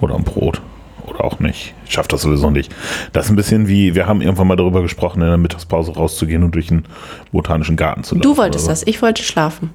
Oder 0.00 0.14
ein 0.16 0.24
Brot. 0.24 0.62
Oder 1.06 1.24
auch 1.24 1.38
nicht. 1.38 1.74
Ich 1.84 1.92
schaffe 1.92 2.08
das 2.08 2.22
sowieso 2.22 2.50
nicht. 2.50 2.74
Das 3.12 3.26
ist 3.26 3.30
ein 3.30 3.36
bisschen 3.36 3.68
wie, 3.68 3.94
wir 3.94 4.06
haben 4.06 4.22
irgendwann 4.22 4.48
mal 4.48 4.56
darüber 4.56 4.82
gesprochen, 4.82 5.20
in 5.22 5.28
der 5.28 5.36
Mittagspause 5.36 5.94
rauszugehen 5.94 6.42
und 6.42 6.54
durch 6.54 6.68
den 6.68 6.84
botanischen 7.32 7.76
Garten 7.76 8.04
zu 8.04 8.14
laufen. 8.14 8.22
Du 8.22 8.36
wolltest 8.36 8.64
oder 8.64 8.72
das, 8.72 8.86
ich 8.86 9.02
wollte 9.02 9.22
schlafen. 9.22 9.70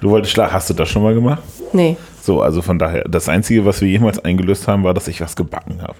so. 0.00 0.06
Du 0.06 0.10
wolltest 0.10 0.32
schlafen. 0.32 0.52
Hast 0.52 0.70
du 0.70 0.74
das 0.74 0.88
schon 0.88 1.02
mal 1.02 1.14
gemacht? 1.14 1.42
Nee. 1.72 1.96
So, 2.20 2.40
also 2.40 2.62
von 2.62 2.78
daher, 2.78 3.04
das 3.08 3.28
Einzige, 3.28 3.64
was 3.64 3.80
wir 3.80 3.88
jemals 3.88 4.18
eingelöst 4.18 4.68
haben, 4.68 4.84
war, 4.84 4.94
dass 4.94 5.08
ich 5.08 5.20
was 5.20 5.36
gebacken 5.36 5.82
habe. 5.82 5.94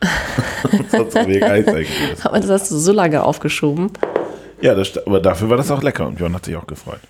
Gar 0.92 1.26
nichts 1.26 1.68
eingelöst. 1.68 1.86
Aber 2.24 2.40
das 2.40 2.48
hast 2.48 2.70
du 2.70 2.76
so 2.76 2.92
lange 2.92 3.22
aufgeschoben. 3.24 3.90
Ja, 4.60 4.74
das, 4.74 4.98
aber 5.06 5.20
dafür 5.20 5.50
war 5.50 5.56
das 5.56 5.70
auch 5.70 5.82
lecker 5.82 6.06
und 6.06 6.16
Björn 6.16 6.34
hat 6.34 6.44
sich 6.44 6.56
auch 6.56 6.66
gefreut. 6.66 7.00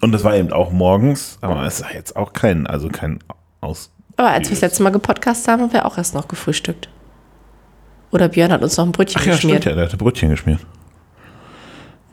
Und 0.00 0.12
das 0.12 0.24
war 0.24 0.36
eben 0.36 0.52
auch 0.52 0.70
morgens, 0.70 1.38
aber 1.40 1.64
es 1.64 1.80
ist 1.80 1.86
jetzt 1.92 2.16
auch 2.16 2.32
kein, 2.32 2.66
also 2.66 2.88
kein 2.88 3.18
Aus. 3.60 3.90
Aber 4.16 4.30
als 4.30 4.48
wir 4.48 4.54
das 4.54 4.60
letzte 4.60 4.82
Mal 4.82 4.90
gepodcast 4.90 5.48
haben, 5.48 5.62
haben 5.62 5.72
wir 5.72 5.86
auch 5.86 5.96
erst 5.96 6.14
noch 6.14 6.28
gefrühstückt. 6.28 6.88
Oder 8.10 8.28
Björn 8.28 8.52
hat 8.52 8.62
uns 8.62 8.76
noch 8.76 8.86
ein 8.86 8.92
Brötchen 8.92 9.20
Ach 9.20 9.26
ja, 9.26 9.32
geschmiert. 9.32 9.62
stimmt 9.62 9.72
ja, 9.72 9.74
der 9.74 9.84
hatte 9.86 9.96
Brötchen 9.96 10.30
geschmiert. 10.30 10.60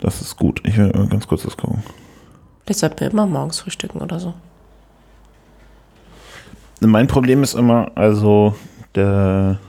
Das 0.01 0.21
ist 0.21 0.35
gut. 0.35 0.61
Ich 0.63 0.77
will 0.77 0.91
ganz 1.09 1.27
kurz 1.27 1.43
das 1.43 1.55
gucken. 1.55 1.83
Vielleicht 2.63 2.79
sollten 2.79 2.99
wir 2.99 3.11
immer 3.11 3.25
morgens 3.25 3.59
frühstücken 3.59 4.01
oder 4.01 4.19
so. 4.19 4.33
Mein 6.81 7.07
Problem 7.07 7.43
ist 7.43 7.53
immer, 7.53 7.91
also 7.95 8.55
der 8.93 9.59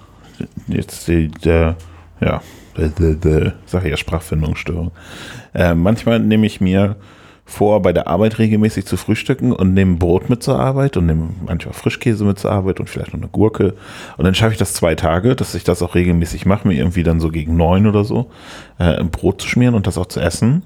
jetzt 0.67 1.07
der 1.09 1.21
ja, 1.21 1.29
der, 1.45 1.77
der, 2.21 2.43
sag 3.67 3.85
ich 3.85 3.91
ja 3.91 3.97
Sprachfindungsstörung. 3.97 4.93
Äh, 5.55 5.75
manchmal 5.75 6.21
nehme 6.21 6.47
ich 6.47 6.61
mir 6.61 6.97
vor, 7.47 7.81
bei 7.81 7.93
der 7.93 8.09
Arbeit 8.09 8.39
regelmäßig 8.39 8.87
zu 8.87 8.97
frühstücken 8.97 9.53
und 9.53 9.73
nehme 9.73 9.97
Brot 9.97 10.29
mit 10.29 10.43
zur 10.43 10.59
Arbeit 10.59 10.97
und 10.97 11.07
nehme 11.07 11.29
manchmal 11.47 11.75
Frischkäse 11.75 12.25
mit 12.25 12.41
zur 12.41 12.51
Arbeit 12.51 12.81
und 12.81 12.91
vielleicht 12.91 13.13
noch 13.13 13.21
eine 13.21 13.29
Gurke. 13.29 13.75
Und 14.17 14.25
dann 14.25 14.35
schaffe 14.35 14.53
ich 14.53 14.59
das 14.59 14.75
zwei 14.75 14.97
Tage, 14.97 15.37
dass 15.37 15.55
ich 15.55 15.63
das 15.63 15.81
auch 15.81 15.95
regelmäßig 15.95 16.45
mache, 16.45 16.67
mir 16.67 16.75
irgendwie 16.75 17.05
dann 17.05 17.21
so 17.21 17.31
gegen 17.31 17.57
neun 17.57 17.87
oder 17.87 18.05
so 18.05 18.31
äh, 18.79 19.03
Brot 19.05 19.41
zu 19.41 19.49
schmieren 19.49 19.77
und 19.77 19.87
das 19.87 19.97
auch 19.97 20.07
zu 20.07 20.21
essen. 20.21 20.65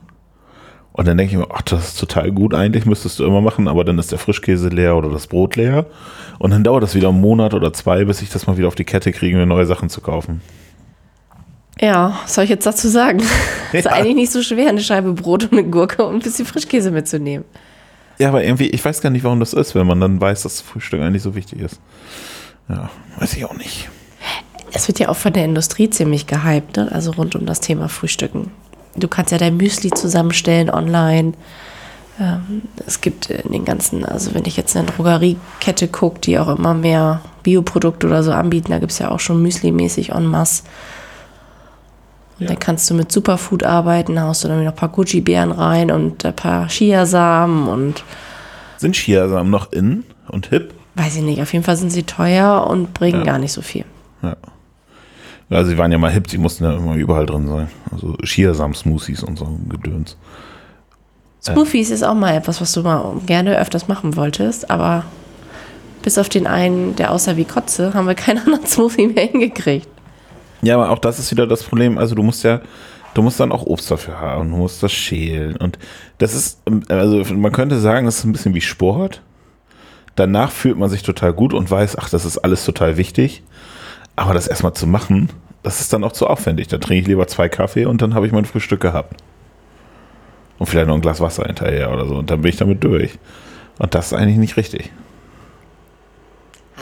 Und 0.93 1.07
dann 1.07 1.19
denke 1.19 1.33
ich 1.33 1.39
mir, 1.39 1.47
ach, 1.55 1.63
das 1.63 1.89
ist 1.89 2.01
total 2.01 2.33
gut, 2.33 2.55
eigentlich 2.55 2.85
müsstest 2.85 3.19
du 3.19 3.25
immer 3.25 3.41
machen, 3.41 3.69
aber 3.69 3.85
dann 3.85 3.99
ist 3.99 4.11
der 4.11 4.19
Frischkäse 4.19 4.71
leer 4.71 4.97
oder 4.97 5.11
das 5.11 5.27
Brot 5.27 5.57
leer. 5.57 5.87
Und 6.39 6.51
dann 6.51 6.65
dauert 6.65 6.83
das 6.83 6.95
wieder 6.95 7.11
einen 7.11 7.21
Monat 7.21 7.55
oder 7.55 7.73
zwei, 7.73 8.05
bis 8.05 8.23
ich 8.23 8.31
das 8.31 8.47
mal 8.47 8.57
wieder 8.57 8.69
auf 8.69 8.75
die 8.75 8.85
Kette 8.85 9.13
kriege, 9.13 9.37
mir 9.37 9.47
neue 9.47 9.67
Sachen 9.67 9.89
zu 9.89 10.01
kaufen. 10.01 10.41
Ja, 11.81 12.19
was 12.23 12.35
soll 12.35 12.45
ich 12.45 12.51
jetzt 12.51 12.67
dazu 12.67 12.89
sagen? 12.89 13.23
Ja. 13.73 13.79
ist 13.79 13.87
eigentlich 13.87 14.17
nicht 14.17 14.33
so 14.33 14.43
schwer, 14.43 14.69
eine 14.69 14.81
Scheibe 14.81 15.13
Brot 15.13 15.45
und 15.45 15.53
eine 15.53 15.63
Gurke 15.63 16.05
und 16.05 16.17
ein 16.17 16.19
bisschen 16.19 16.45
Frischkäse 16.45 16.91
mitzunehmen. 16.91 17.45
Ja, 18.19 18.31
aber 18.31 18.43
irgendwie, 18.43 18.67
ich 18.67 18.85
weiß 18.85 19.01
gar 19.01 19.11
nicht, 19.11 19.23
warum 19.23 19.39
das 19.39 19.53
ist, 19.53 19.77
wenn 19.77 19.87
man 19.87 20.01
dann 20.01 20.21
weiß, 20.21 20.43
dass 20.43 20.61
Frühstück 20.61 21.01
eigentlich 21.01 21.23
so 21.23 21.37
wichtig 21.37 21.61
ist. 21.61 21.79
Ja, 22.69 22.91
weiß 23.21 23.35
ich 23.37 23.45
auch 23.45 23.55
nicht. 23.55 23.89
Es 24.73 24.89
wird 24.89 24.99
ja 24.99 25.09
auch 25.09 25.17
von 25.17 25.33
der 25.33 25.45
Industrie 25.45 25.89
ziemlich 25.89 26.27
gehypt, 26.27 26.79
ne? 26.79 26.91
also 26.91 27.13
rund 27.13 27.37
um 27.37 27.47
das 27.47 27.61
Thema 27.61 27.89
Frühstücken. 27.89 28.51
Du 28.97 29.07
kannst 29.07 29.31
ja 29.31 29.39
dein 29.39 29.57
Müsli 29.57 29.91
zusammenstellen 29.91 30.69
online. 30.69 31.35
Ähm, 32.19 32.63
es 32.87 33.01
gibt 33.01 33.31
in 33.31 33.53
den 33.53 33.65
ganzen, 33.65 34.05
also 34.05 34.35
wenn 34.35 34.45
ich 34.47 34.57
jetzt 34.57 34.77
eine 34.77 34.87
Drogeriekette 34.87 35.87
gucke, 35.87 36.21
die 36.21 36.41
auch 36.41 36.49
immer 36.49 36.75
mehr 36.75 37.21
Bioprodukte 37.45 38.09
oder 38.09 38.25
so 38.25 38.33
anbieten, 38.33 38.73
da 38.73 38.81
gibt 38.81 38.91
es 38.91 38.99
ja 38.99 39.13
auch 39.13 39.21
schon 39.21 39.41
Müsli-mäßig 39.47 40.13
en 40.13 40.27
masse. 40.27 40.65
Ja. 42.41 42.47
Dann 42.47 42.59
kannst 42.59 42.89
du 42.91 42.95
mit 42.95 43.13
Superfood 43.13 43.65
arbeiten, 43.65 44.17
da 44.17 44.23
haust 44.23 44.45
du 44.45 44.49
dann 44.49 44.65
noch 44.65 44.73
ein 44.73 44.77
paar 44.77 44.89
Gucci-Beeren 44.89 45.53
rein 45.53 45.91
und 45.91 46.25
ein 46.25 46.35
paar 46.35 46.69
Chiasamen 46.69 47.69
und. 47.69 48.03
Sind 48.79 48.97
Chiasamen 48.97 49.51
noch 49.51 49.73
in 49.73 50.05
und 50.29 50.47
hip? 50.49 50.73
Weiß 50.95 51.17
ich 51.17 51.23
nicht. 51.23 51.41
Auf 51.43 51.53
jeden 51.53 51.65
Fall 51.65 51.77
sind 51.77 51.91
sie 51.91 52.03
teuer 52.03 52.67
und 52.67 52.95
bringen 52.95 53.21
ja. 53.21 53.25
gar 53.25 53.39
nicht 53.39 53.53
so 53.53 53.63
viel. 53.63 53.85
Ja. 54.23 54.37
Ja, 55.51 55.65
sie 55.65 55.77
waren 55.77 55.93
ja 55.93 55.99
mal 55.99 56.11
hip, 56.11 56.31
sie 56.31 56.39
mussten 56.39 56.65
ja 56.65 56.75
immer 56.75 56.95
überall 56.95 57.27
drin 57.27 57.47
sein. 57.47 57.69
Also 57.93 58.17
Chiasamen-Smoothies 58.23 59.23
und 59.23 59.39
so 59.39 59.59
Gedöns. 59.69 60.17
Smoothies 61.43 61.91
äh. 61.91 61.95
ist 61.95 62.03
auch 62.05 62.15
mal 62.15 62.35
etwas, 62.35 62.61
was 62.61 62.73
du 62.73 62.83
mal 62.83 63.17
gerne 63.27 63.59
öfters 63.59 63.89
machen 63.89 64.17
wolltest, 64.17 64.71
aber 64.71 65.05
bis 66.03 66.19
auf 66.19 66.29
den 66.29 66.47
einen, 66.47 66.97
der 66.97 67.11
aussah 67.11 67.37
wie 67.37 67.45
Kotze, 67.45 67.95
haben 67.95 68.07
wir 68.07 68.15
keinen 68.15 68.39
anderen 68.47 68.67
Smoothie 68.67 69.09
mehr 69.09 69.27
hingekriegt. 69.27 69.89
Ja, 70.63 70.75
aber 70.75 70.91
auch 70.91 70.99
das 70.99 71.19
ist 71.19 71.31
wieder 71.31 71.47
das 71.47 71.63
Problem. 71.63 71.99
Also 71.99 72.15
du 72.15 72.23
musst 72.23 72.45
ja, 72.45 72.61
du 73.15 73.23
musst 73.23 73.41
dann 73.41 73.53
auch 73.53 73.65
Obst 73.65 73.91
dafür 73.91 74.21
haben, 74.21 74.51
du 74.51 74.57
musst 74.57 74.83
das 74.83 74.93
schälen. 74.93 75.57
Und 75.57 75.79
das 76.19 76.35
ist, 76.35 76.63
also 76.89 77.25
man 77.35 77.53
könnte 77.53 77.79
sagen, 77.79 78.07
das 78.07 78.19
ist 78.19 78.25
ein 78.25 78.33
bisschen 78.33 78.55
wie 78.55 78.61
Sport. 78.61 79.23
Danach 80.17 80.51
fühlt 80.51 80.77
man 80.77 80.91
sich 80.91 81.03
total 81.03 81.33
gut 81.33 81.55
und 81.55 81.71
weiß, 81.71 81.97
ach, 81.99 82.11
das 82.11 82.25
ist 82.25 82.39
alles 82.39 82.65
total 82.65 82.97
wichtig. 82.97 83.43
Aber 84.17 84.35
das 84.35 84.49
erstmal 84.49 84.75
zu 84.75 84.87
machen, 84.87 85.31
das 85.63 85.81
ist 85.81 85.93
dann 85.93 86.05
auch 86.05 86.13
zu 86.13 86.27
aufwendig. 86.27 86.69
Da 86.69 86.79
trinke 86.79 87.03
ich 87.03 87.07
lieber 87.07 87.27
zwei 87.27 87.49
Kaffee 87.49 87.87
und 87.87 88.03
dann 88.03 88.15
habe 88.15 88.27
ich 88.27 88.33
mein 88.33 88.45
Frühstück 88.45 88.81
gehabt. 88.81 89.23
Und 90.59 90.67
vielleicht 90.67 90.89
noch 90.89 90.95
ein 90.95 91.01
Glas 91.01 91.21
Wasser 91.21 91.45
hinterher 91.45 91.91
oder 91.91 92.07
so. 92.07 92.17
Und 92.17 92.31
dann 92.31 92.43
bin 92.43 92.51
ich 92.51 92.57
damit 92.57 92.85
durch. 92.85 93.19
Und 93.79 93.95
das 93.95 94.09
ist 94.09 94.13
eigentlich 94.13 94.37
nicht 94.37 94.59
richtig. 94.59 94.93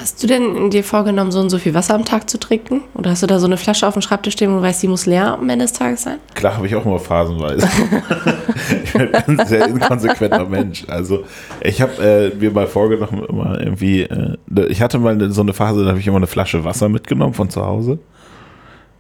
Hast 0.01 0.23
du 0.23 0.29
denn 0.29 0.71
dir 0.71 0.85
vorgenommen, 0.85 1.33
so 1.33 1.41
und 1.41 1.51
so 1.51 1.59
viel 1.59 1.75
Wasser 1.75 1.95
am 1.95 2.05
Tag 2.05 2.31
zu 2.31 2.39
trinken? 2.39 2.83
Oder 2.95 3.11
hast 3.11 3.23
du 3.25 3.27
da 3.27 3.41
so 3.41 3.47
eine 3.47 3.57
Flasche 3.57 3.87
auf 3.87 3.95
dem 3.95 4.03
Schreibtisch 4.03 4.35
stehen, 4.35 4.53
wo 4.53 4.59
du 4.59 4.63
weißt, 4.63 4.81
die 4.83 4.89
muss 4.89 5.07
leer 5.07 5.35
am 5.35 5.49
Ende 5.49 5.65
des 5.65 5.73
Tages 5.73 6.03
sein? 6.03 6.19
Klar, 6.35 6.57
habe 6.57 6.67
ich 6.69 6.75
auch 6.77 6.87
immer 6.87 7.01
phasenweise. 7.01 7.67
ich 8.85 8.93
bin 8.93 9.13
ein 9.13 9.47
sehr 9.47 9.67
inkonsequenter 9.67 10.47
Mensch. 10.47 10.85
Also 10.87 11.25
ich 11.61 11.83
habe 11.83 12.33
äh, 12.33 12.35
mir 12.37 12.53
mal 12.53 12.69
vorgenommen, 12.69 13.25
immer 13.29 13.59
irgendwie, 13.59 14.03
äh, 14.03 14.37
ich 14.69 14.81
hatte 14.81 15.01
mal 15.01 15.31
so 15.33 15.41
eine 15.41 15.53
Phase, 15.53 15.83
da 15.83 15.91
habe 15.91 15.99
ich 15.99 16.07
immer 16.07 16.19
eine 16.19 16.29
Flasche 16.29 16.63
Wasser 16.65 16.89
mitgenommen 16.89 17.35
von 17.35 17.51
zu 17.51 17.67
Hause. 17.67 17.99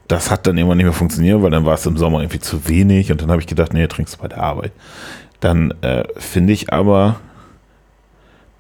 Das 0.08 0.32
hat 0.32 0.48
dann 0.48 0.58
immer 0.58 0.74
nicht 0.74 0.84
mehr 0.84 0.92
funktioniert, 0.92 1.40
weil 1.42 1.50
dann 1.50 1.64
war 1.64 1.74
es 1.74 1.86
im 1.86 1.96
Sommer 1.96 2.20
irgendwie 2.22 2.40
zu 2.40 2.66
wenig 2.66 3.12
und 3.12 3.22
dann 3.22 3.30
habe 3.30 3.40
ich 3.40 3.46
gedacht, 3.46 3.72
nee, 3.72 3.86
trinkst 3.86 4.16
du 4.16 4.18
bei 4.22 4.28
der 4.28 4.42
Arbeit. 4.42 4.72
Dann 5.38 5.74
äh, 5.82 6.02
finde 6.16 6.54
ich 6.54 6.72
aber 6.72 7.20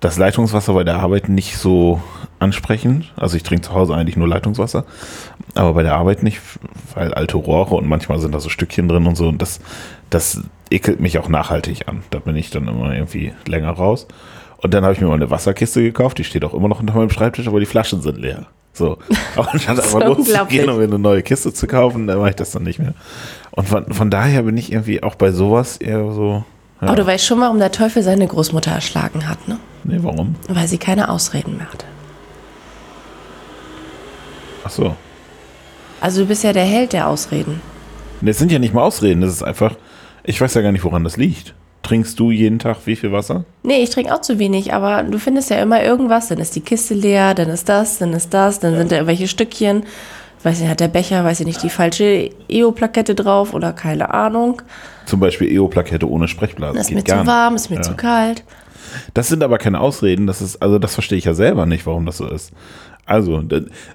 das 0.00 0.16
Leitungswasser 0.16 0.74
bei 0.74 0.84
der 0.84 0.96
Arbeit 0.96 1.28
nicht 1.28 1.56
so 1.56 2.00
ansprechend. 2.38 3.12
Also 3.16 3.36
ich 3.36 3.42
trinke 3.42 3.62
zu 3.62 3.74
Hause 3.74 3.94
eigentlich 3.94 4.16
nur 4.16 4.28
Leitungswasser, 4.28 4.84
aber 5.54 5.74
bei 5.74 5.82
der 5.82 5.96
Arbeit 5.96 6.22
nicht, 6.22 6.40
weil 6.94 7.12
alte 7.14 7.36
Rohre 7.36 7.74
und 7.74 7.88
manchmal 7.88 8.20
sind 8.20 8.32
da 8.34 8.40
so 8.40 8.48
Stückchen 8.48 8.88
drin 8.88 9.06
und 9.06 9.16
so. 9.16 9.28
Und 9.28 9.42
das, 9.42 9.60
das 10.10 10.42
ekelt 10.70 11.00
mich 11.00 11.18
auch 11.18 11.28
nachhaltig 11.28 11.88
an. 11.88 12.02
Da 12.10 12.20
bin 12.20 12.36
ich 12.36 12.50
dann 12.50 12.68
immer 12.68 12.94
irgendwie 12.94 13.32
länger 13.46 13.70
raus. 13.70 14.06
Und 14.58 14.74
dann 14.74 14.84
habe 14.84 14.92
ich 14.94 15.00
mir 15.00 15.06
mal 15.06 15.14
eine 15.14 15.30
Wasserkiste 15.30 15.82
gekauft, 15.82 16.18
die 16.18 16.24
steht 16.24 16.44
auch 16.44 16.54
immer 16.54 16.68
noch 16.68 16.80
unter 16.80 16.94
meinem 16.94 17.10
Schreibtisch, 17.10 17.46
aber 17.46 17.60
die 17.60 17.66
Flaschen 17.66 18.02
sind 18.02 18.18
leer. 18.18 18.46
So. 18.72 18.98
Aber 19.36 19.52
anstatt 19.52 19.80
einfach 19.80 20.04
loszugehen, 20.04 20.68
um 20.70 20.78
mir 20.78 20.84
eine 20.84 20.98
neue 20.98 21.22
Kiste 21.22 21.52
zu 21.52 21.66
kaufen, 21.66 22.06
dann 22.06 22.18
mache 22.18 22.30
ich 22.30 22.36
das 22.36 22.52
dann 22.52 22.62
nicht 22.62 22.78
mehr. 22.78 22.94
Und 23.50 23.68
von, 23.68 23.92
von 23.92 24.08
daher 24.08 24.44
bin 24.44 24.56
ich 24.56 24.70
irgendwie 24.70 25.02
auch 25.02 25.16
bei 25.16 25.32
sowas 25.32 25.78
eher 25.78 26.12
so. 26.12 26.44
Ja. 26.80 26.88
Aber 26.88 26.96
du 26.96 27.06
weißt 27.06 27.24
schon, 27.24 27.40
warum 27.40 27.58
der 27.58 27.72
Teufel 27.72 28.02
seine 28.02 28.26
Großmutter 28.26 28.70
erschlagen 28.70 29.28
hat, 29.28 29.48
ne? 29.48 29.58
Nee, 29.84 29.98
warum? 30.00 30.36
Weil 30.48 30.68
sie 30.68 30.78
keine 30.78 31.08
Ausreden 31.08 31.56
mehr 31.56 31.72
hatte. 31.72 31.86
Ach 34.64 34.70
so. 34.70 34.96
Also 36.00 36.22
du 36.22 36.26
bist 36.28 36.44
ja 36.44 36.52
der 36.52 36.64
Held 36.64 36.92
der 36.92 37.08
Ausreden. 37.08 37.60
Das 38.20 38.38
sind 38.38 38.52
ja 38.52 38.58
nicht 38.58 38.74
mal 38.74 38.82
Ausreden, 38.82 39.20
das 39.20 39.32
ist 39.32 39.42
einfach, 39.42 39.74
ich 40.24 40.40
weiß 40.40 40.54
ja 40.54 40.62
gar 40.62 40.72
nicht, 40.72 40.84
woran 40.84 41.04
das 41.04 41.16
liegt. 41.16 41.54
Trinkst 41.82 42.18
du 42.18 42.30
jeden 42.30 42.58
Tag 42.58 42.78
wie 42.84 42.96
viel 42.96 43.12
Wasser? 43.12 43.44
Nee, 43.62 43.82
ich 43.82 43.90
trinke 43.90 44.14
auch 44.14 44.20
zu 44.20 44.38
wenig, 44.38 44.74
aber 44.74 45.04
du 45.04 45.18
findest 45.18 45.48
ja 45.48 45.62
immer 45.62 45.82
irgendwas. 45.82 46.28
Dann 46.28 46.38
ist 46.38 46.54
die 46.54 46.60
Kiste 46.60 46.92
leer, 46.92 47.34
dann 47.34 47.48
ist 47.48 47.68
das, 47.68 47.98
dann 47.98 48.12
ist 48.12 48.34
das, 48.34 48.58
dann 48.60 48.72
ja. 48.72 48.78
sind 48.78 48.92
da 48.92 48.96
irgendwelche 48.96 49.28
Stückchen. 49.28 49.84
Weiß 50.42 50.60
nicht, 50.60 50.68
hat 50.68 50.80
der 50.80 50.88
Becher, 50.88 51.24
weiß 51.24 51.40
ich 51.40 51.46
nicht, 51.46 51.62
die 51.62 51.70
falsche 51.70 52.30
EO-Plakette 52.48 53.14
drauf 53.14 53.54
oder 53.54 53.72
keine 53.72 54.14
Ahnung. 54.14 54.62
Zum 55.06 55.20
Beispiel 55.20 55.50
EO-Plakette 55.52 56.08
ohne 56.08 56.28
Sprechblase. 56.28 56.78
Das 56.78 56.88
ist 56.88 56.94
mir 56.94 57.04
zu 57.04 57.26
warm, 57.26 57.56
ist 57.56 57.70
mir 57.70 57.76
ja. 57.76 57.82
zu 57.82 57.94
kalt. 57.94 58.44
Das 59.14 59.28
sind 59.28 59.42
aber 59.42 59.58
keine 59.58 59.80
Ausreden, 59.80 60.26
das 60.26 60.40
ist, 60.40 60.62
also 60.62 60.78
das 60.78 60.94
verstehe 60.94 61.18
ich 61.18 61.24
ja 61.24 61.34
selber 61.34 61.66
nicht, 61.66 61.84
warum 61.86 62.06
das 62.06 62.18
so 62.18 62.26
ist. 62.26 62.52
Also, 63.04 63.42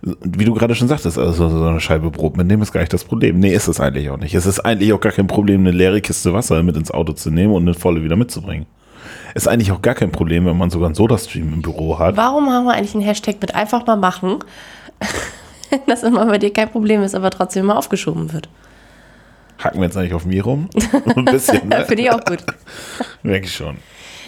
wie 0.01 0.45
du 0.45 0.55
gerade 0.55 0.73
schon 0.73 0.87
sagtest, 0.87 1.19
also 1.19 1.47
so 1.47 1.65
eine 1.65 1.79
Scheibe 1.79 2.09
Brot 2.09 2.35
mitnehmen 2.35 2.63
ist 2.63 2.71
gar 2.71 2.81
nicht 2.81 2.93
das 2.93 3.03
Problem. 3.03 3.39
Nee, 3.39 3.53
ist 3.53 3.67
es 3.67 3.79
eigentlich 3.79 4.09
auch 4.09 4.17
nicht. 4.17 4.33
Es 4.33 4.47
ist 4.47 4.59
eigentlich 4.61 4.91
auch 4.91 4.99
gar 4.99 5.11
kein 5.11 5.27
Problem, 5.27 5.61
eine 5.61 5.71
leere 5.71 6.01
Kiste 6.01 6.33
Wasser 6.33 6.63
mit 6.63 6.75
ins 6.75 6.89
Auto 6.89 7.13
zu 7.13 7.29
nehmen 7.29 7.53
und 7.53 7.61
eine 7.61 7.75
volle 7.75 8.03
wieder 8.03 8.15
mitzubringen. 8.15 8.65
Ist 9.35 9.47
eigentlich 9.47 9.71
auch 9.71 9.83
gar 9.83 9.93
kein 9.93 10.11
Problem, 10.11 10.47
wenn 10.47 10.57
man 10.57 10.71
sogar 10.71 10.87
einen 10.87 10.95
Sodastream 10.95 11.53
im 11.53 11.61
Büro 11.61 11.99
hat. 11.99 12.17
Warum 12.17 12.49
haben 12.49 12.65
wir 12.65 12.73
eigentlich 12.73 12.95
einen 12.95 13.03
Hashtag 13.03 13.35
mit 13.39 13.53
einfach 13.53 13.85
mal 13.85 13.97
machen, 13.97 14.39
dass 15.87 16.03
immer 16.03 16.25
bei 16.25 16.37
dir 16.37 16.51
kein 16.51 16.69
Problem 16.69 17.03
ist, 17.03 17.15
aber 17.15 17.29
trotzdem 17.29 17.63
immer 17.63 17.77
aufgeschoben 17.77 18.33
wird? 18.33 18.49
Hacken 19.59 19.79
wir 19.79 19.85
jetzt 19.85 19.97
eigentlich 19.97 20.13
auf 20.13 20.25
mir 20.25 20.43
rum? 20.43 20.69
Ein 21.15 21.25
bisschen, 21.25 21.69
ne? 21.69 21.85
Finde 21.87 22.03
ich 22.03 22.11
auch 22.11 22.23
gut. 22.23 22.43
Merke 23.21 23.45
ich 23.45 23.55
schon. 23.55 23.77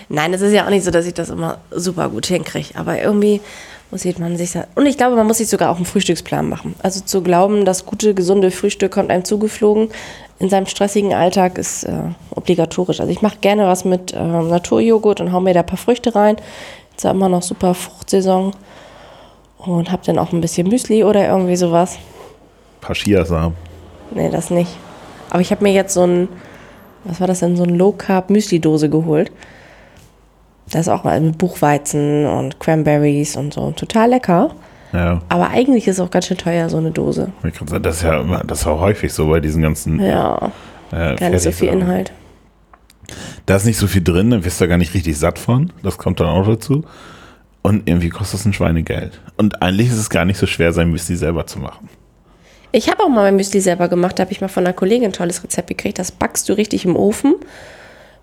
Nein, 0.08 0.34
es 0.34 0.42
ist 0.42 0.54
ja 0.54 0.66
auch 0.66 0.70
nicht 0.70 0.86
so, 0.86 0.92
dass 0.92 1.06
ich 1.06 1.14
das 1.14 1.30
immer 1.30 1.58
super 1.72 2.10
gut 2.10 2.28
hinkriege. 2.28 2.70
Aber 2.76 3.02
irgendwie 3.02 3.42
muss 3.92 4.06
man 4.20 4.38
sich 4.38 4.52
und 4.76 4.86
ich 4.86 4.98
glaube, 4.98 5.16
man 5.16 5.26
muss 5.26 5.38
sich 5.38 5.48
sogar 5.48 5.72
auch 5.72 5.78
einen 5.78 5.86
Frühstücksplan 5.86 6.48
machen. 6.48 6.76
Also 6.84 7.02
zu 7.02 7.22
glauben, 7.22 7.66
das 7.66 7.86
gute, 7.86 8.14
gesunde 8.14 8.52
Frühstück 8.52 8.92
kommt 8.92 9.10
einem 9.10 9.26
zugeflogen 9.26 9.90
in 10.40 10.50
seinem 10.50 10.66
stressigen 10.66 11.14
Alltag 11.14 11.58
ist 11.58 11.84
äh, 11.84 11.94
obligatorisch. 12.32 13.00
Also 13.00 13.12
ich 13.12 13.22
mache 13.22 13.38
gerne 13.40 13.68
was 13.68 13.86
mit 13.86 14.14
äh, 14.14 14.22
Naturjoghurt 14.22 15.22
und 15.22 15.32
hau 15.32 15.40
mir 15.40 15.54
da 15.54 15.62
ein 15.62 15.66
paar 15.66 15.78
Früchte 15.78 16.14
rein. 16.14 16.36
Jetzt 16.92 16.98
ist 16.98 17.04
ja 17.04 17.12
immer 17.12 17.30
noch 17.30 17.42
super 17.42 17.74
Fruchtsaison 17.74 18.52
und 19.68 19.92
habe 19.92 20.04
dann 20.06 20.18
auch 20.18 20.32
ein 20.32 20.42
bisschen 20.42 20.68
Müsli 20.68 21.04
oder 21.04 21.28
irgendwie 21.28 21.56
sowas. 21.56 21.96
Ein 21.96 22.82
paar 22.82 22.96
Chiasamen. 22.96 23.56
Nee, 24.12 24.30
das 24.30 24.50
nicht. 24.50 24.78
Aber 25.30 25.42
ich 25.42 25.52
habe 25.52 25.64
mir 25.64 25.74
jetzt 25.74 25.94
so 25.94 26.04
ein, 26.04 26.28
was 27.04 27.20
war 27.20 27.28
das 27.28 27.40
denn, 27.40 27.58
so 27.58 27.64
ein 27.64 27.76
Low 27.76 27.92
Carb 27.92 28.30
Müsli 28.30 28.60
Dose 28.60 28.90
geholt. 28.90 29.32
Das 30.70 30.82
ist 30.82 30.90
auch 30.90 31.04
mal 31.04 31.20
mit 31.20 31.38
Buchweizen 31.38 32.26
und 32.26 32.60
Cranberries 32.60 33.36
und 33.36 33.54
so. 33.54 33.72
Total 33.72 34.10
lecker. 34.10 34.52
Ja. 34.94 35.22
Aber 35.30 35.50
eigentlich 35.50 35.88
ist 35.88 36.00
es 36.00 36.06
auch 36.06 36.10
ganz 36.10 36.28
schön 36.28 36.38
teuer, 36.38 36.70
so 36.70 36.78
eine 36.78 36.92
Dose. 36.92 37.32
Das 37.82 37.98
ist 37.98 38.04
ja 38.04 38.22
immer, 38.22 38.44
das 38.44 38.62
ist 38.62 38.68
auch 38.68 38.80
häufig 38.80 39.14
so 39.14 39.28
bei 39.28 39.40
diesen 39.40 39.62
ganzen. 39.62 40.00
Ja. 40.00 40.52
Äh, 40.92 41.16
gar 41.16 41.30
nicht 41.30 41.42
so 41.42 41.52
viel 41.52 41.70
Inhalt. 41.70 42.12
Da 43.46 43.58
ist 43.58 43.66
nicht 43.66 43.78
so 43.78 43.88
viel 43.88 44.04
drin, 44.04 44.32
dann 44.32 44.46
wirst 44.46 44.60
du 44.60 44.68
gar 44.68 44.78
nicht 44.78 44.94
richtig 44.94 45.18
satt 45.18 45.38
von. 45.38 45.72
Das 45.84 45.98
kommt 45.98 46.20
dann 46.20 46.28
auch 46.28 46.48
dazu. 46.48 46.84
Und 47.66 47.90
irgendwie 47.90 48.10
kostet 48.10 48.42
es 48.42 48.46
ein 48.46 48.54
Schweinegeld. 48.54 49.20
Und 49.38 49.64
eigentlich 49.64 49.88
ist 49.88 49.98
es 49.98 50.12
gar 50.12 50.24
nicht 50.24 50.38
so 50.38 50.46
schwer, 50.46 50.72
sein 50.72 50.92
Müsli 50.92 51.16
selber 51.16 51.48
zu 51.48 51.58
machen. 51.58 51.90
Ich 52.72 52.92
habe 52.92 53.02
auch 53.02 53.10
mal 53.10 53.24
mein 53.24 53.38
Müsli 53.38 53.60
selber 53.60 53.88
gemacht. 53.88 54.20
Da 54.20 54.22
habe 54.22 54.32
ich 54.32 54.40
mal 54.40 54.50
von 54.50 54.64
einer 54.64 54.74
Kollegin 54.74 55.06
ein 55.06 55.14
tolles 55.14 55.44
Rezept 55.44 55.70
gekriegt. 55.70 55.98
Das 55.98 56.12
backst 56.12 56.48
du 56.48 56.54
richtig 56.54 56.86
im 56.86 56.96
Ofen 56.96 57.34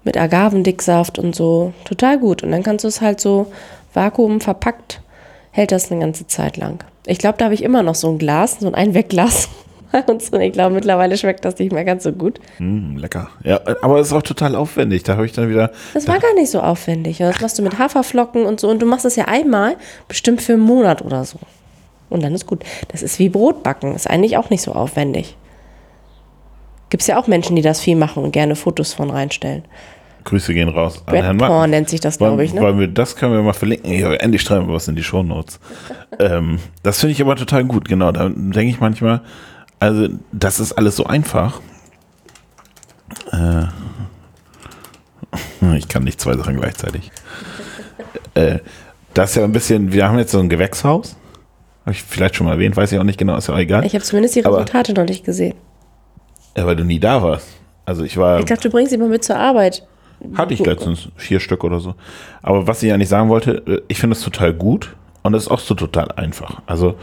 mit 0.04 0.16
Agavendicksaft 0.16 1.18
und 1.18 1.34
so. 1.34 1.72
Total 1.84 2.20
gut. 2.20 2.44
Und 2.44 2.52
dann 2.52 2.62
kannst 2.62 2.84
du 2.84 2.88
es 2.88 3.00
halt 3.00 3.20
so 3.20 3.50
vakuum 3.92 4.40
verpackt, 4.40 5.02
hält 5.50 5.72
das 5.72 5.90
eine 5.90 6.00
ganze 6.00 6.28
Zeit 6.28 6.56
lang. 6.56 6.84
Ich 7.06 7.18
glaube, 7.18 7.36
da 7.38 7.46
habe 7.46 7.54
ich 7.54 7.64
immer 7.64 7.82
noch 7.82 7.96
so 7.96 8.12
ein 8.12 8.18
Glas, 8.18 8.58
so 8.60 8.68
ein 8.68 8.76
Einwegglas. 8.76 9.48
Bei 9.92 10.00
uns. 10.00 10.28
Und 10.32 10.40
ich 10.40 10.52
glaube, 10.52 10.74
mittlerweile 10.74 11.16
schmeckt 11.16 11.44
das 11.44 11.58
nicht 11.58 11.72
mehr 11.72 11.84
ganz 11.84 12.02
so 12.02 12.12
gut. 12.12 12.40
Mm, 12.58 12.96
lecker. 12.96 13.28
Ja, 13.44 13.60
aber 13.82 14.00
es 14.00 14.08
ist 14.08 14.12
auch 14.12 14.22
total 14.22 14.56
aufwendig. 14.56 15.02
Da 15.04 15.14
habe 15.14 15.26
ich 15.26 15.32
dann 15.32 15.48
wieder. 15.48 15.70
Das 15.94 16.08
war 16.08 16.18
gar 16.18 16.34
nicht 16.34 16.50
so 16.50 16.60
aufwendig. 16.60 17.18
Das 17.18 17.40
machst 17.40 17.58
du 17.58 17.62
mit 17.62 17.78
Haferflocken 17.78 18.44
und 18.44 18.60
so. 18.60 18.68
Und 18.68 18.80
du 18.80 18.86
machst 18.86 19.04
es 19.04 19.16
ja 19.16 19.26
einmal, 19.26 19.76
bestimmt 20.08 20.42
für 20.42 20.54
einen 20.54 20.62
Monat 20.62 21.02
oder 21.02 21.24
so. 21.24 21.38
Und 22.10 22.22
dann 22.22 22.34
ist 22.34 22.46
gut. 22.46 22.64
Das 22.88 23.02
ist 23.02 23.18
wie 23.18 23.28
Brotbacken. 23.28 23.94
Ist 23.94 24.08
eigentlich 24.08 24.36
auch 24.36 24.50
nicht 24.50 24.62
so 24.62 24.72
aufwendig. 24.72 25.36
Gibt 26.90 27.02
es 27.02 27.06
ja 27.06 27.18
auch 27.18 27.26
Menschen, 27.26 27.56
die 27.56 27.62
das 27.62 27.80
viel 27.80 27.96
machen 27.96 28.22
und 28.22 28.32
gerne 28.32 28.54
Fotos 28.54 28.92
von 28.92 29.08
reinstellen. 29.08 29.64
Grüße 30.24 30.54
gehen 30.54 30.68
raus 30.68 31.02
an 31.06 31.14
Herrn 31.14 31.38
Porn 31.38 31.70
nennt 31.70 31.88
sich 31.88 32.00
das, 32.00 32.18
glaube 32.18 32.44
ich. 32.44 32.54
Ne? 32.54 32.60
Weil 32.60 32.78
wir, 32.78 32.88
das 32.88 33.16
können 33.16 33.32
wir 33.32 33.42
mal 33.42 33.52
verlinken. 33.52 33.92
Ja, 33.92 34.12
endlich 34.12 34.42
schreiben 34.42 34.68
wir 34.68 34.74
was 34.74 34.88
in 34.88 34.96
die 34.96 35.02
Shownotes. 35.02 35.58
ähm, 36.18 36.58
das 36.82 37.00
finde 37.00 37.12
ich 37.12 37.22
aber 37.22 37.36
total 37.36 37.64
gut, 37.64 37.88
genau. 37.88 38.12
Da 38.12 38.28
denke 38.28 38.68
ich 38.68 38.80
manchmal, 38.80 39.22
also 39.82 40.08
das 40.30 40.60
ist 40.60 40.72
alles 40.74 40.94
so 40.94 41.06
einfach. 41.06 41.60
Äh, 43.32 43.64
ich 45.76 45.88
kann 45.88 46.04
nicht 46.04 46.20
zwei 46.20 46.36
Sachen 46.36 46.56
gleichzeitig. 46.56 47.10
äh, 48.34 48.60
das 49.12 49.30
ist 49.30 49.36
ja 49.36 49.44
ein 49.44 49.50
bisschen, 49.50 49.92
wir 49.92 50.08
haben 50.08 50.18
jetzt 50.18 50.30
so 50.30 50.38
ein 50.38 50.48
Gewächshaus. 50.48 51.16
Habe 51.80 51.90
ich 51.90 52.02
vielleicht 52.04 52.36
schon 52.36 52.46
mal 52.46 52.52
erwähnt, 52.52 52.76
weiß 52.76 52.92
ich 52.92 52.98
auch 53.00 53.04
nicht 53.04 53.18
genau, 53.18 53.36
ist 53.36 53.48
ja 53.48 53.54
auch 53.54 53.58
egal. 53.58 53.84
Ich 53.84 53.94
habe 53.94 54.04
zumindest 54.04 54.36
die 54.36 54.40
Resultate 54.40 54.92
aber, 54.92 55.00
noch 55.00 55.08
nicht 55.08 55.24
gesehen. 55.24 55.56
Ja, 56.56 56.64
weil 56.64 56.76
du 56.76 56.84
nie 56.84 57.00
da 57.00 57.20
warst. 57.20 57.48
Also 57.84 58.04
ich 58.04 58.16
war. 58.16 58.38
Ich 58.38 58.44
dachte, 58.44 58.68
du 58.68 58.70
bringst 58.70 58.92
sie 58.92 58.98
mal 58.98 59.08
mit 59.08 59.24
zur 59.24 59.36
Arbeit. 59.36 59.84
Hatte 60.36 60.54
ich 60.54 60.60
letztens 60.60 61.08
vier 61.16 61.40
Stück 61.40 61.64
oder 61.64 61.80
so. 61.80 61.96
Aber 62.40 62.68
was 62.68 62.84
ich 62.84 62.90
ja 62.90 62.96
nicht 62.96 63.08
sagen 63.08 63.28
wollte, 63.28 63.64
äh, 63.66 63.82
ich 63.88 63.98
finde 63.98 64.14
es 64.14 64.22
total 64.22 64.54
gut 64.54 64.94
und 65.24 65.34
es 65.34 65.44
ist 65.44 65.48
auch 65.48 65.58
so 65.58 65.74
total 65.74 66.12
einfach. 66.12 66.62
Also 66.66 66.94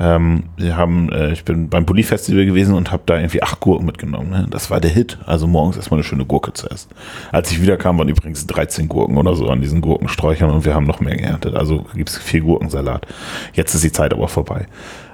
ähm, 0.00 0.44
wir 0.56 0.76
haben, 0.76 1.10
äh, 1.10 1.32
ich 1.32 1.44
bin 1.44 1.68
beim 1.68 1.84
Bulli-Festival 1.84 2.46
gewesen 2.46 2.74
und 2.74 2.92
habe 2.92 3.02
da 3.06 3.16
irgendwie 3.16 3.42
acht 3.42 3.58
Gurken 3.58 3.84
mitgenommen. 3.84 4.30
Ne? 4.30 4.46
Das 4.48 4.70
war 4.70 4.80
der 4.80 4.92
Hit. 4.92 5.18
Also 5.26 5.48
morgens 5.48 5.76
erstmal 5.76 5.98
eine 5.98 6.04
schöne 6.04 6.24
Gurke 6.24 6.52
zu 6.52 6.68
essen. 6.70 6.90
Als 7.32 7.50
ich 7.50 7.60
wiederkam, 7.60 7.98
waren 7.98 8.08
übrigens 8.08 8.46
13 8.46 8.88
Gurken 8.88 9.16
oder 9.16 9.34
so 9.34 9.48
an 9.48 9.60
diesen 9.60 9.80
Gurkensträuchern 9.80 10.50
und 10.50 10.64
wir 10.64 10.74
haben 10.74 10.86
noch 10.86 11.00
mehr 11.00 11.16
geerntet. 11.16 11.56
Also 11.56 11.84
gibt 11.94 12.10
es 12.10 12.18
vier 12.18 12.42
Gurkensalat. 12.42 13.06
Jetzt 13.54 13.74
ist 13.74 13.82
die 13.82 13.92
Zeit 13.92 14.12
aber 14.12 14.28
vorbei. 14.28 14.66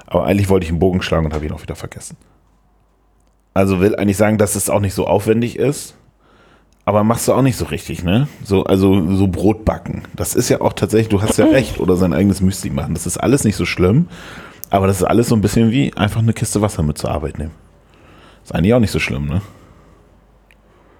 Aber 0.06 0.26
eigentlich 0.26 0.50
wollte 0.50 0.64
ich 0.64 0.70
einen 0.70 0.80
Bogen 0.80 1.00
schlagen 1.00 1.24
und 1.24 1.34
habe 1.34 1.46
ihn 1.46 1.52
auch 1.52 1.62
wieder 1.62 1.76
vergessen. 1.76 2.18
Also 3.54 3.80
will 3.80 3.96
eigentlich 3.96 4.18
sagen, 4.18 4.36
dass 4.36 4.54
es 4.54 4.68
auch 4.68 4.80
nicht 4.80 4.94
so 4.94 5.06
aufwendig 5.06 5.58
ist. 5.58 5.96
Aber 6.84 7.02
machst 7.02 7.26
du 7.26 7.32
auch 7.32 7.40
nicht 7.40 7.56
so 7.56 7.64
richtig, 7.64 8.04
ne? 8.04 8.28
So, 8.42 8.64
also 8.64 9.16
so 9.16 9.28
Brot 9.28 9.64
backen. 9.64 10.02
Das 10.14 10.34
ist 10.34 10.50
ja 10.50 10.60
auch 10.60 10.74
tatsächlich, 10.74 11.08
du 11.08 11.22
hast 11.22 11.38
ja 11.38 11.46
recht, 11.52 11.80
oder 11.80 11.96
sein 11.96 12.12
eigenes 12.12 12.42
Müsli 12.42 12.68
machen. 12.68 12.92
Das 12.92 13.06
ist 13.06 13.16
alles 13.16 13.44
nicht 13.44 13.56
so 13.56 13.64
schlimm. 13.64 14.08
Aber 14.70 14.86
das 14.86 14.98
ist 14.98 15.04
alles 15.04 15.28
so 15.28 15.34
ein 15.34 15.40
bisschen 15.40 15.70
wie 15.70 15.92
einfach 15.94 16.20
eine 16.20 16.32
Kiste 16.32 16.60
Wasser 16.60 16.82
mit 16.82 16.98
zur 16.98 17.10
Arbeit 17.10 17.38
nehmen. 17.38 17.52
Ist 18.42 18.54
eigentlich 18.54 18.74
auch 18.74 18.80
nicht 18.80 18.90
so 18.90 18.98
schlimm, 18.98 19.26
ne? 19.26 19.40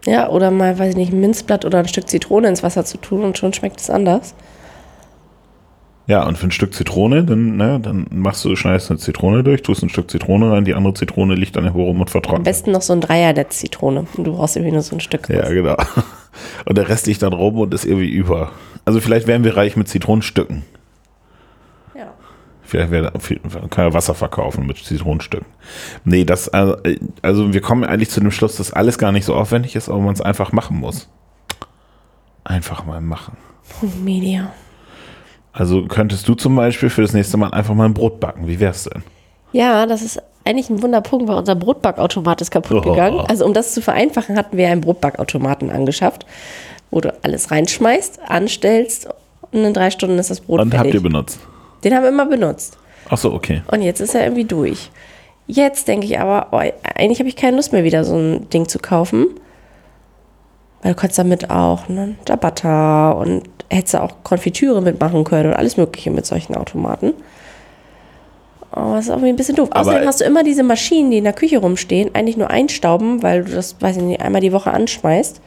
Ja, 0.07 0.29
oder 0.29 0.51
mal, 0.51 0.79
weiß 0.79 0.91
ich 0.91 0.97
nicht, 0.97 1.13
ein 1.13 1.21
Minzblatt 1.21 1.65
oder 1.65 1.79
ein 1.79 1.89
Stück 1.89 2.09
Zitrone 2.09 2.49
ins 2.49 2.63
Wasser 2.63 2.85
zu 2.85 2.99
tun 2.99 3.25
und 3.25 3.39
schon 3.39 3.53
schmeckt 3.53 3.81
es 3.81 3.91
anders. 3.91 4.35
Ja, 6.07 6.27
und 6.27 6.37
für 6.37 6.49
ein 6.49 6.51
Stück 6.51 6.75
Zitrone, 6.75 7.25
dann, 7.25 7.57
ne, 7.57 7.81
dann 7.81 8.07
machst 8.11 8.45
du, 8.45 8.55
schneidest 8.57 8.91
eine 8.91 8.99
Zitrone 8.99 9.43
durch, 9.43 9.63
tust 9.63 9.83
ein 9.83 9.89
Stück 9.89 10.11
Zitrone 10.11 10.51
rein, 10.51 10.67
die 10.67 10.75
andere 10.75 10.93
Zitrone 10.93 11.35
liegt 11.35 11.57
dann 11.57 11.65
herum 11.65 11.99
und 11.99 12.11
vertrocknet. 12.11 12.41
Am 12.41 12.45
besten 12.45 12.73
noch 12.73 12.83
so 12.83 12.93
ein 12.93 13.01
Dreiernetz 13.01 13.59
Zitrone. 13.61 14.07
Und 14.15 14.25
du 14.25 14.37
brauchst 14.37 14.57
irgendwie 14.57 14.73
nur 14.73 14.83
so 14.83 14.97
ein 14.97 15.01
Stück. 15.01 15.31
Ja, 15.31 15.49
genau. 15.49 15.77
Und 16.67 16.77
der 16.77 16.89
Rest 16.89 17.07
liegt 17.07 17.23
dann 17.23 17.33
rum 17.33 17.59
und 17.61 17.73
ist 17.73 17.85
irgendwie 17.85 18.09
über. 18.09 18.51
Also 18.85 19.01
vielleicht 19.01 19.29
wären 19.29 19.45
wir 19.45 19.57
reich 19.57 19.77
mit 19.77 19.87
Zitronenstücken. 19.89 20.65
Vielleicht 22.65 22.91
wäre 22.91 23.13
kann 23.71 23.85
er 23.85 23.95
Wasser 23.95 24.15
verkaufen 24.15 24.67
mit 24.67 24.79
Zitronenstücken. 24.79 25.47
Nee, 26.05 26.25
das, 26.25 26.49
also, 26.49 26.77
also 27.21 27.53
wir 27.53 27.61
kommen 27.61 27.85
eigentlich 27.85 28.11
zu 28.11 28.21
dem 28.21 28.31
Schluss, 28.31 28.57
dass 28.57 28.73
alles 28.73 28.97
gar 28.97 29.13
nicht 29.13 29.27
so 29.27 29.35
aufwendig 29.35 29.77
ist, 29.77 29.89
aber 29.89 30.01
man 30.01 30.15
es 30.15 30.23
einfach 30.23 30.53
machen 30.53 30.79
muss. 30.79 31.09
Einfach 32.43 32.85
mal 32.87 33.01
machen. 33.01 33.37
Media. 34.03 34.51
Also 35.53 35.87
könntest 35.87 36.27
du 36.27 36.35
zum 36.35 36.57
Beispiel 36.57 36.91
für 36.91 37.03
das 37.03 37.13
nächste 37.13 37.37
Mal 37.37 37.51
einfach 37.51 37.75
mal 37.75 37.85
ein 37.85 37.95
Brot 37.95 38.19
backen. 38.19 38.49
Wie 38.49 38.59
wär's 38.61 38.85
denn? 38.85 39.03
Ja, 39.53 39.87
das 39.87 40.03
ist 40.03 40.21
eigentlich 40.45 40.69
ein 40.69 40.83
Wunderpunkt, 40.83 41.29
weil 41.29 41.37
unser 41.37 41.55
Brotbackautomat 41.55 42.41
ist 42.41 42.51
kaputt 42.51 42.85
oh. 42.85 42.91
gegangen. 42.91 43.21
Also 43.21 43.45
um 43.45 43.55
das 43.55 43.73
zu 43.73 43.81
vereinfachen, 43.81 44.37
hatten 44.37 44.57
wir 44.57 44.69
einen 44.69 44.81
Brotbackautomaten 44.81 45.71
angeschafft, 45.71 46.27
wo 46.91 47.01
du 47.01 47.15
alles 47.23 47.51
reinschmeißt, 47.51 48.21
anstellst 48.27 49.09
und 49.53 49.65
in 49.65 49.73
drei 49.73 49.91
Stunden 49.91 50.19
ist 50.19 50.31
das 50.31 50.41
Brot 50.41 50.61
und 50.61 50.71
fertig. 50.71 50.95
Und 50.95 50.95
habt 50.95 50.95
ihr 50.95 51.11
benutzt? 51.11 51.39
Den 51.85 51.95
haben 51.95 52.03
wir 52.03 52.11
immer 52.11 52.27
benutzt. 52.27 52.79
Ach 53.09 53.19
so, 53.19 53.33
okay. 53.33 53.63
Und 53.71 53.83
jetzt 53.83 54.01
ist 54.01 54.15
er 54.15 54.23
irgendwie 54.23 54.45
durch. 54.45 54.91
Jetzt 55.47 55.89
denke 55.89 56.07
ich 56.07 56.19
aber, 56.19 56.49
oh, 56.53 56.61
eigentlich 56.95 57.19
habe 57.19 57.29
ich 57.29 57.37
keine 57.37 57.57
Lust 57.57 57.73
mehr, 57.73 57.85
wieder 57.85 58.05
so 58.05 58.17
ein 58.17 58.49
Ding 58.49 58.67
zu 58.67 58.79
kaufen. 58.79 59.27
Weil 60.83 60.95
du 60.95 61.01
kannst 61.01 61.19
damit 61.19 61.51
auch 61.51 61.89
ne, 61.89 62.15
Ciabatta 62.27 63.13
und 63.13 63.43
hättest 63.71 63.97
auch 63.97 64.13
Konfitüre 64.23 64.81
mitmachen 64.83 65.25
können 65.25 65.51
und 65.51 65.57
alles 65.57 65.77
Mögliche 65.77 66.11
mit 66.11 66.27
solchen 66.27 66.57
Automaten. 66.57 67.13
Oh, 68.75 68.95
das 68.95 69.05
ist 69.05 69.11
irgendwie 69.11 69.29
ein 69.29 69.37
bisschen 69.37 69.57
doof. 69.57 69.69
Aber 69.71 69.81
Außerdem 69.81 70.07
hast 70.07 70.21
du 70.21 70.25
immer 70.25 70.43
diese 70.43 70.63
Maschinen, 70.63 71.11
die 71.11 71.19
in 71.19 71.25
der 71.25 71.33
Küche 71.33 71.59
rumstehen, 71.59 72.15
eigentlich 72.15 72.37
nur 72.37 72.51
einstauben, 72.51 73.23
weil 73.23 73.45
du 73.45 73.53
das, 73.53 73.77
weiß 73.81 73.99
ich 73.99 74.03
nicht, 74.03 74.21
einmal 74.21 74.41
die 74.41 74.53
Woche 74.53 74.73
anschmeißt. 74.73 75.41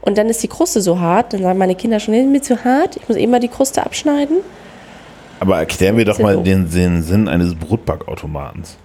Und 0.00 0.18
dann 0.18 0.28
ist 0.28 0.42
die 0.42 0.48
Kruste 0.48 0.80
so 0.80 1.00
hart, 1.00 1.32
dann 1.32 1.42
sagen 1.42 1.58
meine 1.58 1.74
Kinder 1.74 2.00
schon, 2.00 2.14
ist 2.14 2.26
mir 2.26 2.42
zu 2.42 2.64
hart, 2.64 2.96
ich 2.96 3.08
muss 3.08 3.16
immer 3.16 3.40
die 3.40 3.48
Kruste 3.48 3.84
abschneiden. 3.84 4.38
Aber 5.40 5.58
erklären 5.58 5.96
wir 5.96 6.04
doch 6.04 6.18
mal 6.18 6.42
den, 6.42 6.70
den, 6.70 7.02
Sinn 7.02 7.28
eines 7.28 7.54
Brotbackautomatens. 7.54 8.76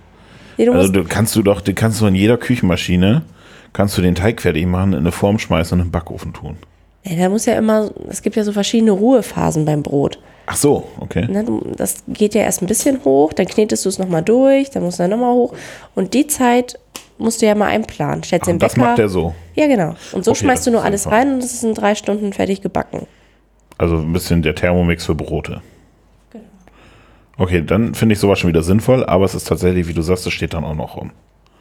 Nee, 0.57 0.65
du 0.65 0.73
also 0.73 0.91
du 0.91 1.03
kannst 1.03 1.35
du 1.35 1.43
doch, 1.43 1.61
du 1.61 1.73
kannst 1.73 2.01
du 2.01 2.07
in 2.07 2.15
jeder 2.15 2.37
Küchenmaschine, 2.37 3.21
kannst 3.73 3.97
du 3.97 4.01
den 4.01 4.15
Teig 4.15 4.41
fertig 4.41 4.65
machen, 4.65 4.93
in 4.93 4.99
eine 4.99 5.11
Form 5.11 5.39
schmeißen 5.39 5.75
und 5.75 5.79
in 5.79 5.87
den 5.87 5.91
Backofen 5.91 6.33
tun. 6.33 6.57
Ja, 7.05 7.15
da 7.15 7.29
muss 7.29 7.45
ja 7.45 7.57
immer, 7.57 7.91
es 8.09 8.21
gibt 8.21 8.35
ja 8.35 8.43
so 8.43 8.51
verschiedene 8.51 8.91
Ruhephasen 8.91 9.65
beim 9.65 9.83
Brot. 9.83 10.19
Ach 10.47 10.57
so, 10.57 10.87
okay. 10.99 11.27
Das 11.77 12.03
geht 12.07 12.33
ja 12.33 12.41
erst 12.41 12.61
ein 12.61 12.67
bisschen 12.67 13.03
hoch, 13.05 13.33
dann 13.33 13.45
knetest 13.45 13.85
du 13.85 13.89
es 13.89 13.99
nochmal 13.99 14.23
durch, 14.23 14.71
dann 14.71 14.83
musst 14.83 14.99
du 14.99 15.03
dann 15.03 15.11
nochmal 15.11 15.33
hoch. 15.33 15.53
Und 15.93 16.13
die 16.13 16.25
Zeit 16.25 16.79
musst 17.19 17.41
du 17.41 17.45
ja 17.45 17.53
mal 17.53 17.67
einplanen. 17.67 18.23
Stellst 18.23 18.47
den 18.47 18.57
das 18.57 18.75
macht 18.75 18.97
der 18.97 19.09
so. 19.09 19.35
Ja, 19.55 19.67
genau. 19.67 19.95
Und 20.11 20.25
so 20.25 20.31
okay, 20.31 20.41
schmeißt 20.41 20.65
du 20.65 20.71
nur 20.71 20.83
alles 20.83 21.03
sinnvoll. 21.03 21.19
rein 21.19 21.33
und 21.33 21.43
es 21.43 21.53
ist 21.53 21.63
in 21.63 21.75
drei 21.75 21.93
Stunden 21.93 22.33
fertig 22.33 22.61
gebacken. 22.61 23.05
Also 23.77 23.97
ein 23.97 24.11
bisschen 24.11 24.41
der 24.41 24.55
Thermomix 24.55 25.05
für 25.05 25.15
Brote. 25.15 25.61
Okay, 27.39 27.63
dann 27.65 27.95
finde 27.95 28.13
ich 28.13 28.19
sowas 28.19 28.37
schon 28.37 28.49
wieder 28.49 28.63
sinnvoll, 28.63 29.05
aber 29.05 29.23
es 29.23 29.33
ist 29.33 29.47
tatsächlich, 29.47 29.87
wie 29.87 29.93
du 29.93 30.01
sagst, 30.01 30.27
es 30.27 30.33
steht 30.33 30.53
dann 30.53 30.65
auch 30.65 30.75
noch 30.75 30.97
rum. 30.97 31.11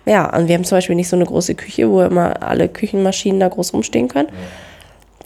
Ja, 0.06 0.36
und 0.36 0.48
wir 0.48 0.56
haben 0.56 0.64
zum 0.64 0.76
Beispiel 0.76 0.96
nicht 0.96 1.08
so 1.08 1.14
eine 1.14 1.24
große 1.24 1.54
Küche, 1.54 1.88
wo 1.88 2.02
immer 2.02 2.42
alle 2.42 2.68
Küchenmaschinen 2.68 3.38
da 3.38 3.48
groß 3.48 3.72
rumstehen 3.74 4.08
können. 4.08 4.28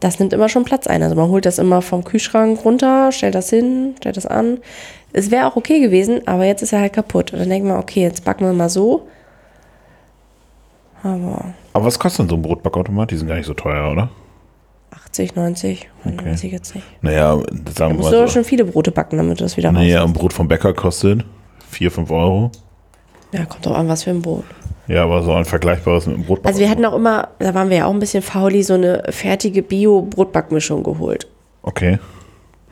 Das 0.01 0.19
nimmt 0.19 0.33
immer 0.35 0.51
schon 0.51 0.65
Platz 0.65 0.87
ein. 0.87 1.03
Also 1.03 1.15
man 1.15 1.31
holt 1.31 1.47
das 1.47 1.59
immer 1.59 1.81
vom 1.81 2.05
Kühlschrank 2.05 2.65
runter, 2.65 3.13
stellt 3.13 3.35
das 3.35 3.49
hin, 3.49 3.95
stellt 3.99 4.17
das 4.17 4.27
an. 4.27 4.59
Es 5.15 5.31
wäre 5.31 5.47
auch 5.47 5.57
okay 5.57 5.81
gewesen, 5.81 6.27
aber 6.27 6.45
jetzt 6.45 6.61
ist 6.61 6.73
er 6.73 6.81
halt 6.81 6.93
kaputt. 6.93 7.33
Und 7.33 7.39
dann 7.39 7.49
denkt 7.49 7.67
man, 7.67 7.79
okay, 7.79 8.03
jetzt 8.03 8.25
backen 8.25 8.45
wir 8.45 8.53
mal 8.53 8.69
so. 8.69 9.09
Aber. 11.03 11.55
Aber 11.73 11.85
was 11.87 11.99
kostet 11.99 12.25
denn 12.25 12.29
so 12.29 12.37
ein 12.37 12.43
Brotbackautomat? 12.43 13.11
Die 13.11 13.17
sind 13.17 13.29
gar 13.29 13.37
nicht 13.37 13.47
so 13.47 13.55
teuer, 13.55 13.91
oder? 13.91 14.11
80, 15.13 15.37
90, 15.37 15.91
okay. 16.07 16.25
weiß 16.25 16.45
ich 16.45 16.53
jetzt 16.53 16.75
nicht. 16.75 16.87
Naja, 17.03 17.37
sagen 17.37 17.45
wir 17.45 17.83
mal. 17.83 17.89
Du 17.91 17.97
musst 17.97 18.11
so. 18.11 18.27
schon 18.29 18.45
viele 18.45 18.65
Brote 18.65 18.91
backen, 18.91 19.19
damit 19.19 19.41
du 19.41 19.45
das 19.45 19.59
wieder 19.59 19.71
Naja, 19.71 20.03
ein 20.03 20.15
Brot 20.15 20.33
vom 20.33 20.49
Bäcker 20.49 20.73
kostet 20.73 21.23
4, 21.69 21.91
5 21.91 22.11
Euro. 22.11 22.51
Ja, 23.33 23.45
kommt 23.45 23.67
auch 23.69 23.77
an, 23.77 23.89
was 23.89 24.05
für 24.05 24.11
ein 24.11 24.23
Brot. 24.23 24.45
Ja, 24.89 25.05
aber 25.05 25.23
so 25.23 25.35
ein 25.35 25.45
vergleichbares 25.45 26.07
mit 26.07 26.17
dem 26.17 26.25
Brotback. 26.25 26.47
Also 26.47 26.61
wir 26.61 26.71
hatten 26.71 26.85
auch 26.87 26.95
immer, 26.95 27.29
da 27.39 27.53
waren 27.53 27.69
wir 27.69 27.77
ja 27.79 27.87
auch 27.87 27.93
ein 27.93 27.99
bisschen 27.99 28.23
fauli, 28.23 28.63
so 28.63 28.73
eine 28.75 29.03
fertige 29.11 29.63
Bio-Brotbackmischung 29.63 30.83
geholt. 30.83 31.29
Okay. 31.61 31.99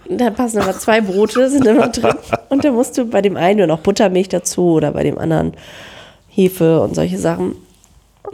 Da 0.09 0.31
passen 0.31 0.61
aber 0.61 0.73
zwei 0.73 1.03
Brote, 1.03 1.51
sind 1.51 1.67
immer 1.67 1.89
drin. 1.91 2.15
Und 2.49 2.65
da 2.65 2.73
musst 2.73 2.97
du 2.97 3.05
bei 3.05 3.21
dem 3.21 3.37
einen 3.37 3.59
nur 3.59 3.67
noch 3.67 3.81
Buttermilch 3.81 4.31
dazu 4.31 4.73
oder 4.73 4.93
bei 4.93 5.03
dem 5.03 5.19
anderen 5.19 5.53
Hefe 6.29 6.81
und 6.81 6.95
solche 6.95 7.19
Sachen. 7.19 7.55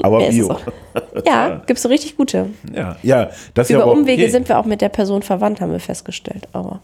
Aber 0.02 0.28
Bio. 0.28 0.50
Auch, 0.50 0.60
ja, 1.26 1.62
gibt 1.66 1.78
es 1.78 1.82
so 1.82 1.88
richtig 1.88 2.16
gute. 2.16 2.50
Ja, 2.74 2.96
ja. 3.02 3.30
Das 3.54 3.70
Über 3.70 3.80
ja 3.80 3.84
Umwege 3.86 4.22
okay. 4.22 4.30
sind 4.30 4.48
wir 4.48 4.58
auch 4.58 4.66
mit 4.66 4.80
der 4.80 4.88
Person 4.88 5.22
verwandt, 5.22 5.60
haben 5.60 5.72
wir 5.72 5.80
festgestellt. 5.80 6.48
Aber 6.52 6.80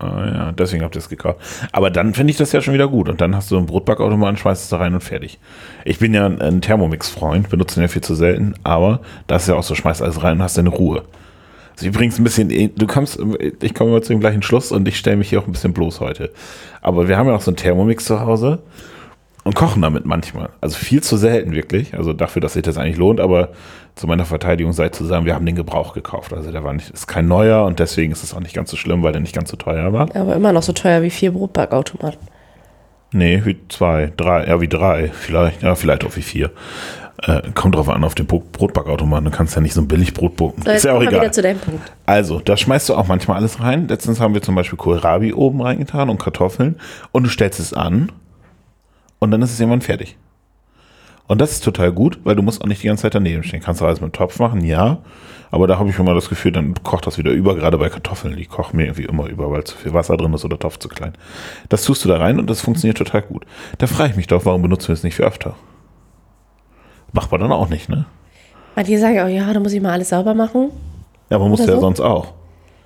Ah, 0.00 0.26
ja, 0.26 0.52
deswegen 0.52 0.82
habt 0.82 0.96
ihr 0.96 1.00
es 1.00 1.10
gekauft. 1.10 1.40
Aber 1.72 1.90
dann 1.90 2.14
finde 2.14 2.30
ich 2.30 2.38
das 2.38 2.52
ja 2.52 2.62
schon 2.62 2.72
wieder 2.72 2.88
gut. 2.88 3.10
Und 3.10 3.20
dann 3.20 3.36
hast 3.36 3.50
du 3.50 3.58
einen 3.58 3.66
Brotbackautomaten, 3.66 4.38
schmeißt 4.38 4.62
es 4.62 4.68
da 4.70 4.78
rein 4.78 4.94
und 4.94 5.02
fertig. 5.02 5.38
Ich 5.84 5.98
bin 5.98 6.14
ja 6.14 6.26
ein 6.26 6.62
Thermomix-Freund, 6.62 7.50
benutze 7.50 7.78
ihn 7.78 7.82
ja 7.82 7.88
viel 7.88 8.02
zu 8.02 8.14
selten, 8.14 8.54
aber 8.64 9.00
das 9.26 9.42
ist 9.42 9.48
ja 9.48 9.56
auch 9.56 9.62
so, 9.62 9.74
schmeißt 9.74 10.00
alles 10.00 10.22
rein 10.22 10.38
und 10.38 10.42
hast 10.42 10.56
deine 10.56 10.70
Ruhe. 10.70 11.04
Also 11.72 11.86
übrigens 11.86 12.18
ein 12.18 12.24
bisschen, 12.24 12.48
du 12.48 12.86
kommst, 12.86 13.20
ich 13.60 13.74
komme 13.74 13.90
immer 13.90 14.00
zu 14.00 14.14
dem 14.14 14.20
gleichen 14.20 14.42
Schluss 14.42 14.72
und 14.72 14.88
ich 14.88 14.96
stelle 14.96 15.16
mich 15.16 15.28
hier 15.28 15.38
auch 15.38 15.46
ein 15.46 15.52
bisschen 15.52 15.74
bloß 15.74 16.00
heute. 16.00 16.30
Aber 16.80 17.06
wir 17.08 17.18
haben 17.18 17.26
ja 17.26 17.34
auch 17.34 17.42
so 17.42 17.50
einen 17.50 17.56
Thermomix 17.56 18.06
zu 18.06 18.20
Hause 18.20 18.60
und 19.44 19.54
kochen 19.54 19.82
damit 19.82 20.04
manchmal. 20.04 20.50
Also 20.60 20.76
viel 20.76 21.02
zu 21.02 21.16
selten 21.16 21.52
wirklich. 21.52 21.94
Also 21.94 22.12
dafür, 22.12 22.42
dass 22.42 22.52
sich 22.54 22.62
das 22.62 22.76
eigentlich 22.76 22.96
lohnt, 22.98 23.20
aber 23.20 23.48
zu 23.94 24.06
meiner 24.06 24.24
Verteidigung 24.24 24.72
sei 24.72 24.90
zu 24.90 25.04
sagen, 25.04 25.24
wir 25.24 25.34
haben 25.34 25.46
den 25.46 25.56
Gebrauch 25.56 25.94
gekauft. 25.94 26.32
Also 26.32 26.52
der 26.52 26.62
war 26.64 26.72
nicht, 26.72 26.90
ist 26.90 27.06
kein 27.06 27.26
neuer 27.28 27.64
und 27.64 27.78
deswegen 27.78 28.12
ist 28.12 28.22
es 28.22 28.34
auch 28.34 28.40
nicht 28.40 28.54
ganz 28.54 28.70
so 28.70 28.76
schlimm, 28.76 29.02
weil 29.02 29.12
der 29.12 29.20
nicht 29.20 29.34
ganz 29.34 29.50
so 29.50 29.56
teuer 29.56 29.92
war. 29.92 30.14
Aber 30.14 30.34
immer 30.36 30.52
noch 30.52 30.62
so 30.62 30.72
teuer 30.72 31.02
wie 31.02 31.10
vier 31.10 31.32
Brotbackautomaten. 31.32 32.20
Nee, 33.12 33.42
wie 33.44 33.56
zwei, 33.68 34.12
drei, 34.16 34.46
ja, 34.46 34.60
wie 34.60 34.68
drei, 34.68 35.08
vielleicht, 35.12 35.62
ja, 35.62 35.74
vielleicht 35.74 36.04
auch 36.04 36.14
wie 36.16 36.22
vier. 36.22 36.50
Äh, 37.22 37.42
kommt 37.54 37.74
drauf 37.74 37.88
an, 37.88 38.04
auf 38.04 38.14
den 38.14 38.26
Brot- 38.26 38.52
Brotbackautomaten. 38.52 39.24
Du 39.26 39.30
kannst 39.30 39.54
ja 39.54 39.60
nicht 39.60 39.74
so 39.74 39.80
ein 39.80 39.88
Billigbrot 39.88 40.36
bucken. 40.36 40.62
So, 40.62 40.70
Ist 40.70 40.84
ja 40.84 40.94
auch 40.94 41.02
egal. 41.02 41.30
Also, 42.06 42.40
da 42.40 42.56
schmeißt 42.56 42.88
du 42.88 42.94
auch 42.94 43.08
manchmal 43.08 43.36
alles 43.38 43.60
rein. 43.60 43.88
Letztens 43.88 44.20
haben 44.20 44.32
wir 44.32 44.42
zum 44.42 44.54
Beispiel 44.54 44.78
Kohlrabi 44.78 45.32
oben 45.34 45.60
reingetan 45.60 46.08
und 46.08 46.18
Kartoffeln 46.18 46.76
und 47.12 47.24
du 47.24 47.30
stellst 47.30 47.58
es 47.60 47.74
an 47.74 48.10
und 49.20 49.30
dann 49.30 49.40
ist 49.42 49.52
es 49.52 49.60
irgendwann 49.60 49.82
fertig. 49.82 50.16
Und 51.28 51.40
das 51.40 51.52
ist 51.52 51.62
total 51.62 51.92
gut, 51.92 52.18
weil 52.24 52.34
du 52.34 52.42
musst 52.42 52.60
auch 52.60 52.66
nicht 52.66 52.82
die 52.82 52.88
ganze 52.88 53.02
Zeit 53.02 53.14
daneben 53.14 53.44
stehen. 53.44 53.60
Kannst 53.60 53.80
du 53.80 53.84
alles 53.84 54.00
mit 54.00 54.12
dem 54.12 54.18
Topf 54.18 54.40
machen, 54.40 54.64
ja. 54.64 54.98
Aber 55.52 55.68
da 55.68 55.78
habe 55.78 55.88
ich 55.88 55.96
immer 55.96 56.12
das 56.12 56.28
Gefühl, 56.28 56.50
dann 56.50 56.74
kocht 56.82 57.06
das 57.06 57.18
wieder 57.18 57.30
über, 57.30 57.54
gerade 57.54 57.78
bei 57.78 57.88
Kartoffeln. 57.88 58.36
Die 58.36 58.46
kochen 58.46 58.76
mir 58.76 58.86
irgendwie 58.86 59.04
immer 59.04 59.28
über, 59.28 59.48
weil 59.50 59.62
zu 59.62 59.76
viel 59.76 59.94
Wasser 59.94 60.16
drin 60.16 60.34
ist 60.34 60.44
oder 60.44 60.56
der 60.56 60.60
Topf 60.60 60.78
zu 60.78 60.88
klein. 60.88 61.12
Das 61.68 61.84
tust 61.84 62.04
du 62.04 62.08
da 62.08 62.16
rein 62.18 62.40
und 62.40 62.50
das 62.50 62.60
funktioniert 62.60 62.98
total 62.98 63.22
gut. 63.22 63.46
Da 63.78 63.86
frage 63.86 64.10
ich 64.10 64.16
mich 64.16 64.26
doch, 64.26 64.44
warum 64.44 64.62
benutzen 64.62 64.88
wir 64.88 64.94
es 64.94 65.04
nicht 65.04 65.14
für 65.14 65.24
öfter? 65.24 65.54
Macht 67.12 67.30
man 67.30 67.40
dann 67.40 67.52
auch 67.52 67.68
nicht, 67.68 67.88
ne? 67.88 68.06
Manche 68.74 68.98
sagen 68.98 69.20
auch, 69.20 69.28
ja, 69.28 69.52
da 69.52 69.60
muss 69.60 69.72
ich 69.72 69.80
mal 69.80 69.92
alles 69.92 70.08
sauber 70.08 70.34
machen. 70.34 70.70
Ja, 71.28 71.36
aber 71.36 71.48
musst 71.48 71.64
du 71.64 71.68
ja 71.68 71.74
so? 71.74 71.80
sonst 71.80 72.00
auch. 72.00 72.32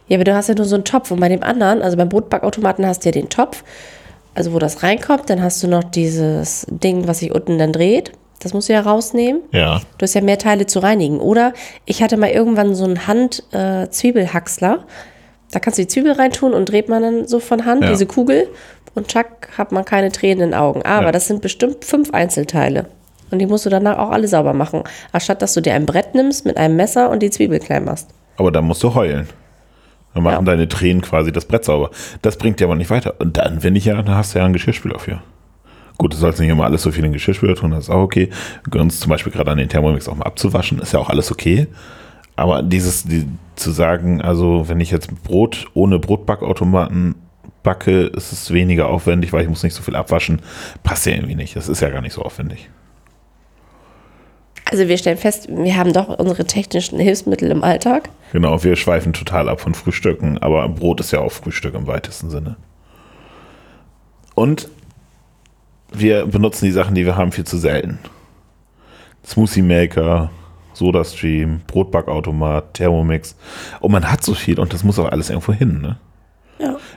Ja, 0.08 0.18
aber 0.18 0.24
du 0.24 0.34
hast 0.34 0.48
ja 0.48 0.54
nur 0.54 0.66
so 0.66 0.74
einen 0.74 0.84
Topf 0.84 1.10
und 1.10 1.20
bei 1.20 1.28
dem 1.28 1.42
anderen, 1.42 1.80
also 1.80 1.96
beim 1.96 2.10
Brotbackautomaten 2.10 2.86
hast 2.86 3.04
du 3.04 3.08
ja 3.08 3.12
den 3.12 3.30
Topf, 3.30 3.64
also 4.34 4.52
wo 4.52 4.58
das 4.58 4.82
reinkommt, 4.82 5.30
dann 5.30 5.42
hast 5.42 5.62
du 5.62 5.68
noch 5.68 5.84
dieses 5.84 6.66
Ding, 6.68 7.06
was 7.06 7.20
sich 7.20 7.34
unten 7.34 7.58
dann 7.58 7.72
dreht. 7.72 8.12
Das 8.40 8.52
musst 8.52 8.68
du 8.68 8.72
ja 8.74 8.80
rausnehmen. 8.80 9.42
Ja. 9.52 9.80
Du 9.96 10.02
hast 10.02 10.14
ja 10.14 10.20
mehr 10.20 10.38
Teile 10.38 10.66
zu 10.66 10.80
reinigen. 10.80 11.18
Oder 11.20 11.52
ich 11.86 12.02
hatte 12.02 12.16
mal 12.16 12.28
irgendwann 12.30 12.74
so 12.74 12.84
einen 12.84 13.06
Hand-Zwiebelhacksler. 13.06 14.84
da 15.52 15.60
kannst 15.60 15.78
du 15.78 15.82
die 15.82 15.88
Zwiebel 15.88 16.12
reintun 16.12 16.52
und 16.52 16.68
dreht 16.68 16.88
man 16.88 17.02
dann 17.02 17.28
so 17.28 17.38
von 17.38 17.64
Hand, 17.64 17.84
Ja. 17.84 17.90
diese 17.90 18.06
Kugel. 18.06 18.48
Und 18.96 19.10
zack, 19.10 19.50
hat 19.56 19.70
man 19.72 19.84
keine 19.84 20.10
Tränen 20.10 20.40
in 20.42 20.50
den 20.50 20.54
Augen. 20.58 20.82
Aber 20.82 21.06
Ja. 21.06 21.12
das 21.12 21.26
sind 21.28 21.42
bestimmt 21.42 21.84
fünf 21.84 22.12
Einzelteile. 22.12 22.86
Und 23.30 23.38
die 23.38 23.46
musst 23.46 23.64
du 23.64 23.70
danach 23.70 23.98
auch 23.98 24.10
alle 24.10 24.26
sauber 24.28 24.52
machen. 24.52 24.82
Anstatt 25.12 25.42
dass 25.42 25.54
du 25.54 25.60
dir 25.60 25.74
ein 25.74 25.86
Brett 25.86 26.14
nimmst 26.14 26.44
mit 26.44 26.56
einem 26.56 26.76
Messer 26.76 27.08
und 27.10 27.20
die 27.22 27.30
Zwiebel 27.30 27.60
klein 27.60 27.84
machst. 27.84 28.08
Aber 28.36 28.50
dann 28.52 28.64
musst 28.64 28.82
du 28.82 28.94
heulen. 28.94 29.28
Dann 30.14 30.22
machen 30.22 30.46
Ja. 30.46 30.52
deine 30.52 30.68
Tränen 30.68 31.02
quasi 31.02 31.32
das 31.32 31.44
Brett 31.44 31.64
sauber. 31.64 31.90
Das 32.22 32.36
bringt 32.38 32.60
dir 32.60 32.64
aber 32.64 32.76
nicht 32.76 32.90
weiter. 32.90 33.14
Und 33.18 33.36
dann, 33.36 33.62
wenn 33.62 33.76
ich 33.76 33.84
ja, 33.84 34.00
dann 34.00 34.14
hast 34.14 34.34
du 34.34 34.38
ja 34.38 34.44
einen 34.44 34.54
Geschirrspüler 34.54 34.98
für. 34.98 35.20
Gut, 35.98 36.12
du 36.12 36.16
sollst 36.16 36.40
nicht 36.40 36.48
immer 36.48 36.64
alles 36.64 36.82
so 36.82 36.90
viel 36.90 37.00
in 37.04 37.10
den 37.10 37.12
Geschirrspüler 37.12 37.54
tun, 37.54 37.70
das 37.70 37.84
ist 37.84 37.90
auch 37.90 38.02
okay. 38.02 38.28
Wir 38.64 38.70
gönnen 38.70 38.84
uns 38.86 38.98
zum 38.98 39.10
Beispiel 39.10 39.32
gerade 39.32 39.50
an 39.52 39.58
den 39.58 39.68
Thermomix 39.68 40.08
auch 40.08 40.16
mal 40.16 40.24
abzuwaschen, 40.24 40.80
ist 40.80 40.92
ja 40.92 40.98
auch 40.98 41.08
alles 41.08 41.30
okay. 41.30 41.68
Aber 42.36 42.62
dieses, 42.62 43.04
die, 43.04 43.28
zu 43.54 43.70
sagen, 43.70 44.20
also 44.20 44.68
wenn 44.68 44.80
ich 44.80 44.90
jetzt 44.90 45.22
Brot 45.22 45.66
ohne 45.72 46.00
Brotbackautomaten 46.00 47.14
backe, 47.62 48.06
ist 48.06 48.32
es 48.32 48.52
weniger 48.52 48.88
aufwendig, 48.88 49.32
weil 49.32 49.42
ich 49.42 49.48
muss 49.48 49.62
nicht 49.62 49.74
so 49.74 49.82
viel 49.82 49.94
abwaschen, 49.94 50.40
passt 50.82 51.06
ja 51.06 51.12
irgendwie 51.12 51.36
nicht. 51.36 51.54
Das 51.54 51.68
ist 51.68 51.80
ja 51.80 51.90
gar 51.90 52.00
nicht 52.02 52.12
so 52.12 52.22
aufwendig. 52.22 52.68
Also 54.74 54.88
wir 54.88 54.98
stellen 54.98 55.18
fest, 55.18 55.46
wir 55.48 55.76
haben 55.76 55.92
doch 55.92 56.08
unsere 56.18 56.46
technischen 56.46 56.98
Hilfsmittel 56.98 57.48
im 57.52 57.62
Alltag. 57.62 58.08
Genau, 58.32 58.64
wir 58.64 58.74
schweifen 58.74 59.12
total 59.12 59.48
ab 59.48 59.60
von 59.60 59.72
Frühstücken, 59.72 60.38
aber 60.38 60.68
Brot 60.68 60.98
ist 60.98 61.12
ja 61.12 61.20
auch 61.20 61.30
Frühstück 61.30 61.74
im 61.76 61.86
weitesten 61.86 62.28
Sinne. 62.28 62.56
Und 64.34 64.68
wir 65.92 66.26
benutzen 66.26 66.64
die 66.64 66.72
Sachen, 66.72 66.96
die 66.96 67.06
wir 67.06 67.16
haben, 67.16 67.30
viel 67.30 67.44
zu 67.44 67.56
selten. 67.56 68.00
Smoothie 69.24 69.62
Maker, 69.62 70.32
SodaStream, 70.72 71.60
Brotbackautomat, 71.68 72.74
Thermomix. 72.74 73.36
Und 73.78 73.92
man 73.92 74.10
hat 74.10 74.24
so 74.24 74.34
viel 74.34 74.58
und 74.58 74.72
das 74.72 74.82
muss 74.82 74.98
auch 74.98 75.12
alles 75.12 75.30
irgendwo 75.30 75.52
hin, 75.52 75.82
ne? 75.82 75.98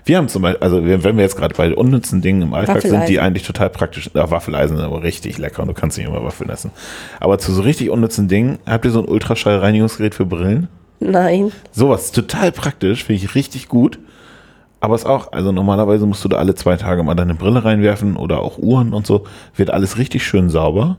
Wir 0.08 0.18
haben 0.18 0.30
zum 0.30 0.42
Beispiel, 0.42 0.64
also 0.64 0.86
wenn 0.86 1.18
wir 1.18 1.24
jetzt 1.24 1.36
gerade 1.36 1.54
bei 1.54 1.76
unnützen 1.76 2.22
Dingen 2.22 2.42
im 2.42 2.54
Alltag 2.54 2.82
sind, 2.82 3.10
die 3.10 3.20
eigentlich 3.20 3.46
total 3.46 3.70
praktisch, 3.70 4.10
ja, 4.14 4.32
Waffeleisen 4.32 4.78
sind 4.78 4.86
aber 4.86 5.04
richtig 5.04 5.38
lecker 5.38 5.62
und 5.62 5.68
du 5.68 5.74
kannst 5.74 5.98
nicht 5.98 6.08
immer 6.08 6.24
Waffeln 6.24 6.50
essen. 6.50 6.72
Aber 7.20 7.40
zu 7.40 7.52
so 7.52 7.62
richtig 7.62 7.90
unnützen 7.90 8.30
Dingen, 8.30 8.58
habt 8.66 8.86
ihr 8.86 8.92
so 8.92 9.02
ein 9.02 9.10
Ultraschallreinigungsgerät 9.10 10.16
für 10.16 10.26
Brillen? 10.26 10.70
Nein. 11.02 11.52
Sowas 11.74 12.14
total 12.14 12.54
praktisch, 12.54 13.04
finde 13.04 13.22
ich 13.22 13.36
richtig 13.36 13.68
gut. 13.68 14.00
Aber 14.80 14.96
es 14.96 15.06
auch, 15.06 15.34
also 15.34 15.52
normalerweise 15.52 16.06
musst 16.06 16.24
du 16.24 16.30
da 16.30 16.38
alle 16.38 16.56
zwei 16.56 16.78
Tage 16.78 17.04
mal 17.04 17.16
deine 17.16 17.36
Brille 17.36 17.66
reinwerfen 17.66 18.16
oder 18.16 18.42
auch 18.42 18.58
Uhren 18.58 18.94
und 18.94 19.06
so. 19.06 19.26
Wird 19.56 19.72
alles 19.72 19.98
richtig 19.98 20.26
schön 20.26 20.50
sauber, 20.50 20.98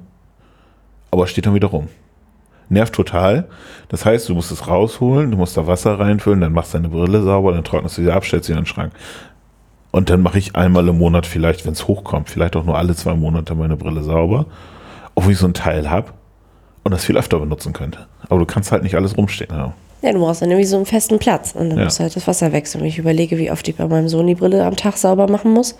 aber 1.10 1.26
steht 1.26 1.46
dann 1.46 1.54
wieder 1.54 1.68
rum. 1.68 1.88
Nervt 2.70 2.94
total. 2.94 3.46
Das 3.88 4.04
heißt, 4.04 4.28
du 4.28 4.34
musst 4.34 4.50
es 4.52 4.68
rausholen, 4.68 5.30
du 5.30 5.36
musst 5.36 5.56
da 5.56 5.66
Wasser 5.66 5.98
reinfüllen, 5.98 6.40
dann 6.40 6.52
machst 6.52 6.74
du 6.74 6.78
deine 6.78 6.88
Brille 6.90 7.22
sauber, 7.22 7.52
dann 7.52 7.64
trocknest 7.64 7.96
du 7.98 8.02
sie 8.02 8.10
ab, 8.10 8.24
stellst 8.24 8.46
sie 8.46 8.52
in 8.52 8.58
den 8.58 8.66
Schrank. 8.66 8.92
Und 9.90 10.10
dann 10.10 10.20
mache 10.20 10.38
ich 10.38 10.54
einmal 10.54 10.86
im 10.88 10.98
Monat 10.98 11.24
vielleicht, 11.26 11.64
wenn 11.64 11.72
es 11.72 11.88
hochkommt, 11.88 12.28
vielleicht 12.28 12.56
auch 12.56 12.64
nur 12.64 12.76
alle 12.76 12.94
zwei 12.94 13.14
Monate 13.14 13.54
meine 13.54 13.76
Brille 13.76 14.02
sauber, 14.02 14.46
obwohl 15.14 15.32
ich 15.32 15.38
so 15.38 15.46
ein 15.46 15.54
Teil 15.54 15.88
habe 15.90 16.08
und 16.84 16.92
das 16.92 17.04
viel 17.06 17.16
öfter 17.16 17.38
benutzen 17.38 17.72
könnte. 17.72 18.06
Aber 18.28 18.38
du 18.38 18.44
kannst 18.46 18.70
halt 18.70 18.82
nicht 18.82 18.94
alles 18.96 19.16
rumstehen 19.16 19.52
haben. 19.56 19.72
Ja, 20.02 20.12
du 20.12 20.20
brauchst 20.20 20.42
dann 20.42 20.50
irgendwie 20.50 20.66
so 20.66 20.76
einen 20.76 20.86
festen 20.86 21.18
Platz. 21.18 21.52
Und 21.58 21.70
dann 21.70 21.78
Ja. 21.78 21.84
musst 21.84 21.98
du 21.98 22.02
halt 22.04 22.14
das 22.14 22.26
Wasser 22.28 22.52
wechseln. 22.52 22.84
Ich 22.84 22.98
überlege, 22.98 23.36
wie 23.38 23.50
oft 23.50 23.66
ich 23.66 23.76
bei 23.76 23.88
meinem 23.88 24.08
Sohn 24.08 24.26
die 24.28 24.36
Brille 24.36 24.64
am 24.64 24.76
Tag 24.76 24.96
sauber 24.96 25.26
machen 25.28 25.52
muss. 25.52 25.72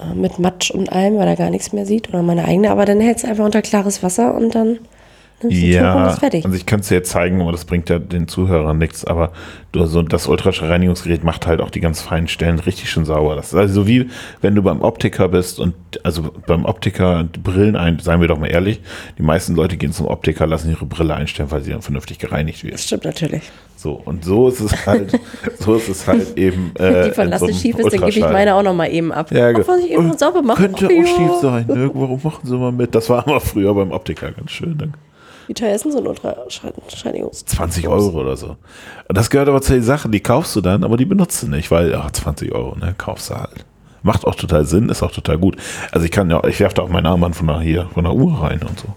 Äh, 0.00 0.14
Mit 0.14 0.38
Matsch 0.38 0.70
und 0.70 0.92
allem, 0.92 1.16
weil 1.16 1.26
er 1.26 1.34
gar 1.36 1.50
nichts 1.50 1.72
mehr 1.72 1.84
sieht. 1.86 2.08
Oder 2.10 2.22
meine 2.22 2.44
eigene. 2.44 2.70
Aber 2.70 2.84
dann 2.84 3.00
hältst 3.00 3.24
du 3.24 3.28
einfach 3.28 3.44
unter 3.44 3.60
klares 3.62 4.02
Wasser 4.04 4.34
und 4.34 4.54
dann 4.54 4.78
nimmst 5.42 5.62
Ja, 5.62 5.94
also 5.94 6.52
ich 6.54 6.66
kann 6.66 6.80
es 6.80 6.88
dir 6.88 6.96
jetzt 6.96 7.10
zeigen, 7.10 7.40
aber 7.40 7.52
das 7.52 7.64
bringt 7.64 7.88
ja 7.88 7.98
den 7.98 8.28
Zuhörern 8.28 8.78
nichts. 8.78 9.04
Aber 9.04 9.32
du, 9.72 9.84
so 9.86 10.02
das 10.02 10.26
Ultraschallreinigungsgerät 10.26 11.24
macht 11.24 11.46
halt 11.46 11.60
auch 11.60 11.70
die 11.70 11.80
ganz 11.80 12.00
feinen 12.00 12.28
Stellen 12.28 12.58
richtig 12.58 12.90
schön 12.90 13.04
sauber. 13.04 13.36
Das 13.36 13.48
ist 13.48 13.54
also 13.54 13.74
so 13.74 13.86
wie 13.86 14.08
wenn 14.40 14.54
du 14.54 14.62
beim 14.62 14.82
Optiker 14.82 15.28
bist 15.28 15.60
und 15.60 15.74
also 16.04 16.30
beim 16.46 16.64
Optiker 16.64 17.24
Brillen 17.42 17.76
ein, 17.76 17.98
seien 17.98 18.20
wir 18.20 18.28
doch 18.28 18.38
mal 18.38 18.48
ehrlich, 18.48 18.80
die 19.18 19.22
meisten 19.22 19.54
Leute 19.54 19.76
gehen 19.76 19.92
zum 19.92 20.06
Optiker, 20.06 20.46
lassen 20.46 20.70
ihre 20.70 20.86
Brille 20.86 21.14
einstellen, 21.14 21.50
weil 21.50 21.62
sie 21.62 21.70
dann 21.70 21.82
vernünftig 21.82 22.18
gereinigt 22.18 22.64
wird. 22.64 22.74
Das 22.74 22.84
stimmt 22.84 23.04
natürlich. 23.04 23.42
So, 23.76 24.00
und 24.04 24.24
so 24.24 24.48
ist 24.48 24.60
es 24.60 24.86
halt, 24.86 25.18
so 25.58 25.74
ist 25.74 25.88
es 25.88 26.06
halt 26.06 26.36
eben. 26.38 26.70
Äh, 26.76 27.10
die 27.10 27.20
Lasse 27.22 27.46
einem 27.46 27.54
schief 27.54 27.78
ist, 27.78 27.92
dann 27.92 28.00
gebe 28.00 28.10
ich 28.10 28.20
meine 28.20 28.54
auch 28.54 28.62
noch 28.62 28.74
mal 28.74 28.86
eben 28.86 29.10
ab. 29.10 29.32
Ja, 29.32 29.52
was 29.66 29.80
ich 29.80 29.90
eben 29.90 30.06
noch 30.06 30.18
sauber 30.18 30.42
mache. 30.42 30.62
Könnte 30.62 30.86
Ach, 30.86 30.92
auch 30.92 31.16
schief 31.16 31.40
sein, 31.40 31.66
ne? 31.66 31.90
Warum 31.92 32.20
machen 32.22 32.46
sie 32.46 32.56
mal 32.56 32.70
mit? 32.70 32.94
Das 32.94 33.10
war 33.10 33.26
aber 33.26 33.40
früher 33.40 33.74
beim 33.74 33.90
Optiker 33.90 34.30
ganz 34.30 34.52
schön. 34.52 34.78
Danke. 34.78 34.98
Wie 35.52 35.54
teuer 35.54 35.74
ist 35.74 35.84
denn 35.84 35.92
so 35.92 35.98
ein 35.98 36.06
Ultrascheinigungs? 36.06 37.44
20 37.44 37.86
Euro 37.86 38.18
oder 38.18 38.38
so. 38.38 38.56
Das 39.08 39.28
gehört 39.28 39.50
aber 39.50 39.60
zu 39.60 39.74
den 39.74 39.82
Sachen, 39.82 40.10
die 40.10 40.20
kaufst 40.20 40.56
du 40.56 40.62
dann, 40.62 40.82
aber 40.82 40.96
die 40.96 41.04
benutzt 41.04 41.42
du 41.42 41.46
nicht, 41.46 41.70
weil, 41.70 41.90
ja, 41.90 42.10
20 42.10 42.54
Euro, 42.54 42.74
ne, 42.74 42.94
kaufst 42.96 43.28
du 43.28 43.34
halt. 43.34 43.66
Macht 44.02 44.26
auch 44.26 44.34
total 44.34 44.64
Sinn, 44.64 44.88
ist 44.88 45.02
auch 45.02 45.12
total 45.12 45.36
gut. 45.36 45.58
Also 45.90 46.06
ich 46.06 46.10
kann 46.10 46.30
ja, 46.30 46.42
ich 46.44 46.58
werfe 46.58 46.76
da 46.76 46.82
auch 46.82 46.88
meinen 46.88 47.04
Armband 47.04 47.36
von 47.36 47.48
der, 47.48 47.60
hier, 47.60 47.86
von 47.92 48.04
der 48.04 48.14
Uhr 48.14 48.42
rein 48.42 48.62
und 48.62 48.80
so. 48.80 48.88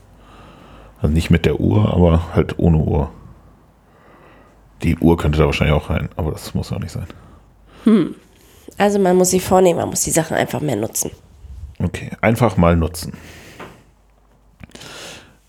Also 1.01 1.13
nicht 1.13 1.29
mit 1.29 1.45
der 1.45 1.59
Uhr, 1.59 1.93
aber 1.93 2.33
halt 2.33 2.57
ohne 2.57 2.77
Uhr. 2.77 3.09
Die 4.81 4.97
Uhr 4.97 5.17
könnte 5.17 5.37
da 5.37 5.47
wahrscheinlich 5.47 5.75
auch 5.75 5.89
rein, 5.89 6.07
aber 6.15 6.31
das 6.31 6.53
muss 6.53 6.71
auch 6.71 6.79
nicht 6.79 6.93
sein. 6.93 7.07
Also 8.77 8.97
man 8.99 9.17
muss 9.17 9.31
sich 9.31 9.43
vornehmen, 9.43 9.79
man 9.79 9.89
muss 9.89 10.03
die 10.03 10.11
Sachen 10.11 10.37
einfach 10.37 10.61
mehr 10.61 10.77
nutzen. 10.77 11.11
Okay, 11.79 12.11
einfach 12.21 12.55
mal 12.55 12.77
nutzen. 12.77 13.11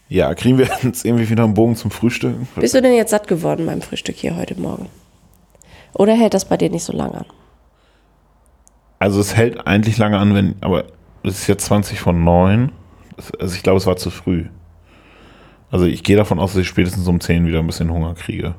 Ja, 0.09 0.35
kriegen 0.35 0.59
wir 0.59 0.69
jetzt 0.83 1.05
irgendwie 1.05 1.29
wieder 1.29 1.45
einen 1.45 1.55
Bogen 1.55 1.77
zum 1.77 1.91
Frühstück? 1.91 2.35
Bist 2.57 2.75
du 2.75 2.83
denn 2.83 2.95
jetzt 2.95 3.11
satt 3.11 3.29
geworden 3.29 3.67
beim 3.67 3.83
Frühstück 3.83 4.17
hier 4.17 4.37
heute 4.37 4.59
Morgen? 4.61 4.89
Oder 5.95 6.15
hält 6.15 6.35
das 6.35 6.45
bei 6.45 6.57
dir 6.57 6.71
nicht 6.71 6.85
so 6.85 6.93
lange 6.93 7.15
an? 7.19 7.27
Also 8.99 9.21
es 9.21 9.37
hält 9.37 9.67
eigentlich 9.67 9.99
lange 9.99 10.19
an, 10.19 10.35
wenn, 10.35 10.57
aber 10.61 10.85
es 11.23 11.41
ist 11.41 11.47
jetzt 11.49 11.67
20 11.67 12.01
von 12.01 12.23
9. 12.25 12.73
Das- 13.17 13.33
Also 13.41 13.55
ich 13.57 13.63
glaube, 13.63 13.79
es 13.79 13.87
war 13.87 13.97
zu 13.97 14.11
früh. 14.11 14.47
Also 15.71 15.85
ich 15.87 16.03
gehe 16.05 16.17
davon 16.17 16.39
aus, 16.39 16.53
dass 16.53 16.63
ich 16.63 16.69
spätestens 16.69 17.07
um 17.09 17.21
10 17.21 17.47
wieder 17.47 17.59
ein 17.59 17.67
bisschen 17.67 17.91
Hunger 17.93 18.15
kriege. 18.15 18.55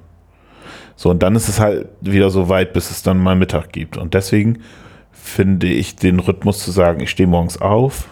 So, 0.95 1.10
und 1.10 1.23
dann 1.23 1.36
ist 1.36 1.47
es 1.47 1.60
halt 1.60 1.88
wieder 2.01 2.29
so 2.29 2.49
weit, 2.49 2.73
bis 2.73 2.91
es 2.91 3.03
dann 3.03 3.19
mal 3.19 3.36
Mittag 3.36 3.71
gibt. 3.71 3.97
Und 3.97 4.13
deswegen 4.13 4.62
finde 5.12 5.67
ich 5.67 5.95
den 5.95 6.19
Rhythmus 6.19 6.60
zu 6.60 6.71
sagen, 6.71 6.99
ich 6.99 7.10
stehe 7.12 7.27
morgens 7.27 7.62
auf. 7.62 8.07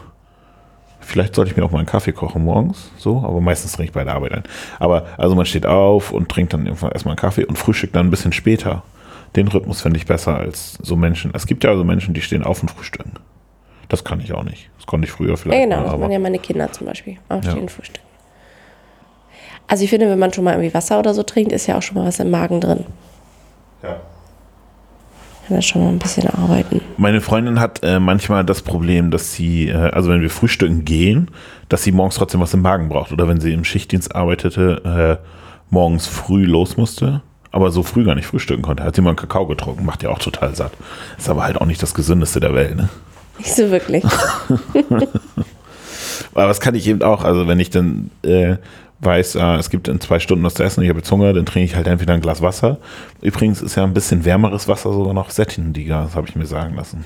Vielleicht 1.06 1.36
sollte 1.36 1.52
ich 1.52 1.58
mir 1.58 1.63
auch 1.63 1.72
mal 1.72 1.78
einen 1.78 1.88
Kaffee 1.88 2.12
kochen 2.13 2.44
morgens, 2.44 2.89
so, 2.98 3.18
aber 3.24 3.39
meistens 3.39 3.74
trinke 3.74 3.89
ich 3.89 3.94
bei 3.94 4.04
der 4.04 4.15
Arbeit 4.15 4.32
ein. 4.34 4.44
Aber 4.80 5.06
also 5.18 5.36
man 5.36 5.46
steht 5.46 5.65
auf 5.65 6.12
und 6.12 6.30
trinkt 6.30 6.54
dann 6.54 6.65
irgendwann 6.65 6.91
erstmal 6.91 7.12
einen 7.13 7.20
Kaffee 7.20 7.46
und 7.46 7.58
frühstückt 7.58 7.96
dann 7.96 8.08
ein 8.08 8.10
bisschen 8.12 8.34
später. 8.34 8.82
Den 9.36 9.48
Rhythmus 9.48 9.82
finde 9.82 9.98
ich 10.00 10.06
besser 10.08 10.36
als 10.38 10.78
so 10.82 10.96
Menschen. 10.96 11.32
Es 11.36 11.46
gibt 11.46 11.63
ja 11.63 11.70
also 11.70 11.84
Menschen, 11.84 12.13
die 12.13 12.22
stehen 12.22 12.44
auf 12.44 12.62
und 12.62 12.72
frühstücken. 12.72 13.13
Das 13.88 14.04
kann 14.04 14.20
ich 14.20 14.34
auch 14.34 14.44
nicht. 14.44 14.70
Das 14.78 14.88
konnte 14.88 15.06
ich 15.06 15.12
früher 15.12 15.38
vielleicht. 15.38 15.60
Ja, 15.60 15.65
genau. 15.65 15.78
mal, 15.84 15.91
Das 15.91 16.00
machen 16.00 16.12
ja 16.12 16.20
meine 16.20 16.39
Kinder 16.39 16.72
zum 16.72 16.88
Beispiel. 16.88 17.18
Aufstehen, 17.30 17.62
Ja. 17.63 17.68
frühstücken. 17.68 18.06
Also 19.68 19.84
ich 19.84 19.89
finde, 19.89 20.10
wenn 20.10 20.20
man 20.20 20.34
schon 20.34 20.44
mal 20.44 20.54
irgendwie 20.54 20.74
Wasser 20.74 20.98
oder 21.00 21.13
so 21.13 21.22
trinkt, 21.24 21.52
ist 21.52 21.68
ja 21.68 21.78
auch 21.78 21.82
schon 21.82 21.98
mal 21.98 22.06
was 22.08 22.20
im 22.20 22.32
Magen 22.32 22.62
drin. 22.62 22.84
ja. 23.84 23.98
Kann 25.47 25.58
das 25.58 25.65
schon 25.65 25.84
mal 25.84 25.89
ein 25.89 25.99
bisschen 25.99 26.27
arbeiten. 26.27 26.81
Meine 26.97 27.21
Freundin 27.21 27.60
hat 27.60 27.84
äh, 27.84 27.99
manchmal 27.99 28.43
das 28.43 28.63
Problem, 28.63 29.12
dass 29.12 29.34
sie, 29.34 29.67
äh, 29.67 29.75
also 29.75 30.10
wenn 30.10 30.21
wir 30.21 30.31
frühstücken 30.31 30.86
gehen, 30.86 31.29
dass 31.69 31.84
sie 31.84 31.91
morgens 31.91 32.15
trotzdem 32.15 32.41
was 32.41 32.53
im 32.53 32.62
Magen 32.62 32.89
braucht. 32.89 33.12
Oder 33.12 33.27
wenn 33.27 33.39
sie 33.39 33.53
im 33.53 33.63
Schichtdienst 33.63 34.15
arbeitete, 34.15 35.19
äh, 35.21 35.27
morgens 35.69 36.08
früh 36.08 36.45
los 36.45 36.77
musste, 36.77 37.21
aber 37.51 37.69
so 37.71 37.84
früh 37.84 38.03
gar 38.03 38.15
nicht 38.15 38.25
frühstücken 38.25 38.63
konnte. 38.63 38.84
Hat 38.84 38.95
sie 38.95 39.01
mal 39.01 39.10
einen 39.12 39.17
Kakao 39.17 39.45
getrunken, 39.45 39.86
macht 39.86 40.01
ja 40.01 40.10
auch 40.10 40.19
total 40.19 40.55
satt. 40.55 40.71
Ist 41.17 41.29
aber 41.29 41.43
halt 41.43 41.62
auch 41.62 41.65
nicht 41.65 41.81
das 41.84 41.93
Gesündeste 41.93 42.39
der 42.39 42.55
Welt, 42.55 42.75
ne? 42.75 42.89
Nicht 43.38 43.53
so 43.53 43.69
wirklich. 43.69 44.03
Aber 46.34 46.47
das 46.47 46.60
kann 46.60 46.75
ich 46.75 46.88
eben 46.88 47.01
auch. 47.01 47.23
Also 47.23 47.47
wenn 47.47 47.60
ich 47.60 47.69
dann 47.69 48.10
äh, 48.23 48.58
weiß, 49.06 49.36
äh, 49.36 49.56
es 49.56 49.70
gibt 49.70 49.88
in 49.88 50.02
zwei 50.02 50.20
Stunden 50.20 50.44
was 50.44 50.56
zu 50.56 50.63
essen 50.63 50.82
ich 50.84 50.89
habe 50.89 51.00
jetzt 51.00 51.12
Hunger, 51.12 51.32
dann 51.34 51.46
trinke 51.46 51.65
ich 51.65 51.76
halt 51.76 51.88
entweder 51.88 52.13
ein 52.13 52.22
Glas 52.22 52.41
Wasser. 52.41 52.80
Übrigens 53.22 53.62
ist 53.62 53.76
ja 53.76 53.84
ein 53.84 53.94
bisschen 53.94 54.26
wärmeres 54.26 54.68
Wasser 54.68 54.91
sogar 54.91 55.13
noch 55.13 55.30
sättigender, 55.30 56.04
das 56.04 56.15
habe 56.15 56.28
ich 56.28 56.36
mir 56.36 56.46
sagen 56.46 56.76
lassen. 56.76 57.06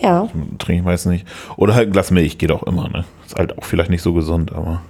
Ja. 0.00 0.28
Trinke 0.58 0.80
ich 0.80 0.84
meistens 0.84 1.12
nicht. 1.12 1.26
Oder 1.56 1.74
halt 1.74 1.88
ein 1.88 1.92
Glas 1.92 2.10
Milch 2.10 2.38
geht 2.38 2.50
auch 2.52 2.62
immer, 2.62 2.88
ne? 2.88 3.04
Ist 3.26 3.36
halt 3.36 3.56
auch 3.58 3.64
vielleicht 3.64 3.90
nicht 3.90 4.02
so 4.02 4.12
gesund, 4.14 4.52
aber 4.52 4.80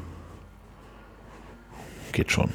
geht 2.12 2.30
schon. 2.30 2.50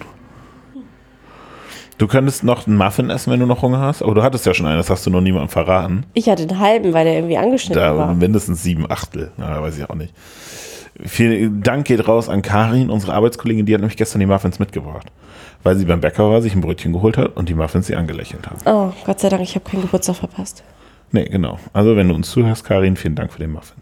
Du 1.97 2.08
könntest 2.08 2.43
noch 2.43 2.67
einen 2.67 2.75
Muffin 2.75 3.10
essen, 3.10 3.31
wenn 3.31 3.39
du 3.39 3.45
noch 3.45 3.62
Hunger 3.62 3.79
hast, 3.79 4.01
aber 4.01 4.13
du 4.15 4.21
hattest 4.23 4.45
ja 4.45 4.53
schon 4.53 4.65
einen, 4.65 4.77
das 4.77 4.89
hast 4.89 5.05
du 5.05 5.10
noch 5.10 5.21
niemandem 5.21 5.47
verraten. 5.49 6.05
Ich 6.13 6.27
hatte 6.29 6.43
einen 6.43 6.60
halben, 6.60 6.93
weil 6.93 7.05
der 7.05 7.13
irgendwie 7.15 7.38
angeschnitten 7.38 7.81
Da 7.81 7.95
war. 7.97 8.13
mindestens 8.13 8.63
sieben 8.63 8.89
Achtel. 8.91 9.31
Na, 9.38 9.62
weiß 9.62 9.77
ich 9.77 9.89
auch 9.89 9.95
nicht. 9.95 10.13
Vielen 11.03 11.62
Dank 11.62 11.86
geht 11.88 12.08
raus 12.08 12.29
an 12.29 12.41
Karin, 12.41 12.89
unsere 12.89 13.13
Arbeitskollegin, 13.13 13.65
die 13.65 13.73
hat 13.73 13.81
nämlich 13.81 13.97
gestern 13.97 14.19
die 14.21 14.25
Muffins 14.25 14.60
mitgebracht. 14.60 15.12
Weil 15.62 15.75
sie 15.75 15.84
beim 15.86 15.99
Bäcker 15.99 16.29
war, 16.29 16.41
sich 16.41 16.55
ein 16.55 16.62
Brötchen 16.62 16.93
geholt 16.93 17.17
hat 17.17 17.36
und 17.36 17.49
die 17.49 17.53
Muffins 17.53 17.88
sie 17.88 17.95
angelächelt 17.95 18.47
haben. 18.49 18.60
Oh, 18.65 18.93
Gott 19.05 19.19
sei 19.19 19.27
Dank, 19.29 19.43
ich 19.43 19.55
habe 19.55 19.69
keinen 19.69 19.81
Geburtstag 19.81 20.15
verpasst. 20.17 20.63
Nee, 21.12 21.25
genau. 21.25 21.60
Also 21.73 21.95
wenn 21.97 22.08
du 22.08 22.15
uns 22.15 22.31
zuhörst, 22.31 22.63
Karin, 22.63 22.95
vielen 22.95 23.15
Dank 23.15 23.34
für 23.34 23.39
den 23.39 23.51
Muffin. 23.51 23.75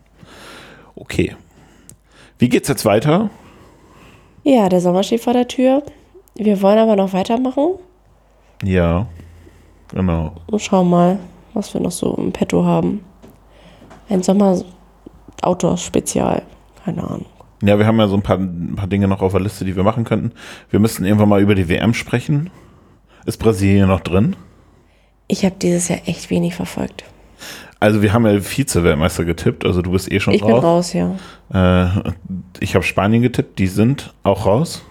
Okay. 0.95 1.35
Wie 2.39 2.49
geht's 2.49 2.67
jetzt 2.67 2.83
weiter? 2.85 3.29
Ja, 4.43 4.67
der 4.69 4.81
Sommer 4.81 5.03
steht 5.03 5.21
vor 5.21 5.33
der 5.33 5.47
Tür. 5.47 5.83
Wir 6.35 6.61
wollen 6.63 6.79
aber 6.79 6.95
noch 6.95 7.13
weitermachen 7.13 7.75
Ja, 8.63 9.05
genau. 9.89 10.33
und 10.47 10.59
schauen 10.61 10.89
mal, 10.89 11.19
was 11.53 11.71
wir 11.75 11.81
noch 11.81 11.91
so 11.91 12.15
im 12.15 12.31
Petto 12.31 12.65
haben. 12.65 13.03
Ein 14.09 14.23
Sommer-Outdoor-Spezial. 14.23 16.41
Keine 16.85 17.03
Ahnung. 17.03 17.25
Ja, 17.61 17.79
wir 17.79 17.85
haben 17.85 17.97
ja 17.97 18.07
so 18.07 18.15
ein 18.15 18.21
paar, 18.21 18.37
ein 18.37 18.75
paar 18.75 18.87
Dinge 18.87 19.07
noch 19.07 19.21
auf 19.21 19.31
der 19.31 19.41
Liste, 19.41 19.63
die 19.63 19.75
wir 19.75 19.83
machen 19.83 20.03
könnten. 20.03 20.31
Wir 20.69 20.79
müssten 20.79 21.05
irgendwann 21.05 21.29
mal 21.29 21.41
über 21.41 21.55
die 21.55 21.69
WM 21.69 21.93
sprechen. 21.93 22.49
Ist 23.25 23.37
Brasilien 23.37 23.87
noch 23.87 24.01
drin? 24.01 24.35
Ich 25.27 25.45
habe 25.45 25.55
dieses 25.61 25.87
Jahr 25.87 25.99
echt 26.05 26.29
wenig 26.29 26.55
verfolgt. 26.55 27.05
Also 27.79 28.01
wir 28.01 28.13
haben 28.13 28.25
ja 28.25 28.39
Vize-Weltmeister 28.39 29.25
getippt, 29.25 29.65
also 29.65 29.81
du 29.81 29.91
bist 29.91 30.11
eh 30.11 30.19
schon 30.19 30.33
Ich 30.33 30.41
bin 30.41 30.51
raus. 30.51 30.63
raus, 30.63 30.93
ja. 30.93 31.15
Äh, 31.53 32.11
ich 32.59 32.75
habe 32.75 32.83
Spanien 32.83 33.21
getippt, 33.21 33.59
die 33.59 33.67
sind 33.67 34.13
auch 34.23 34.45
raus. 34.45 34.83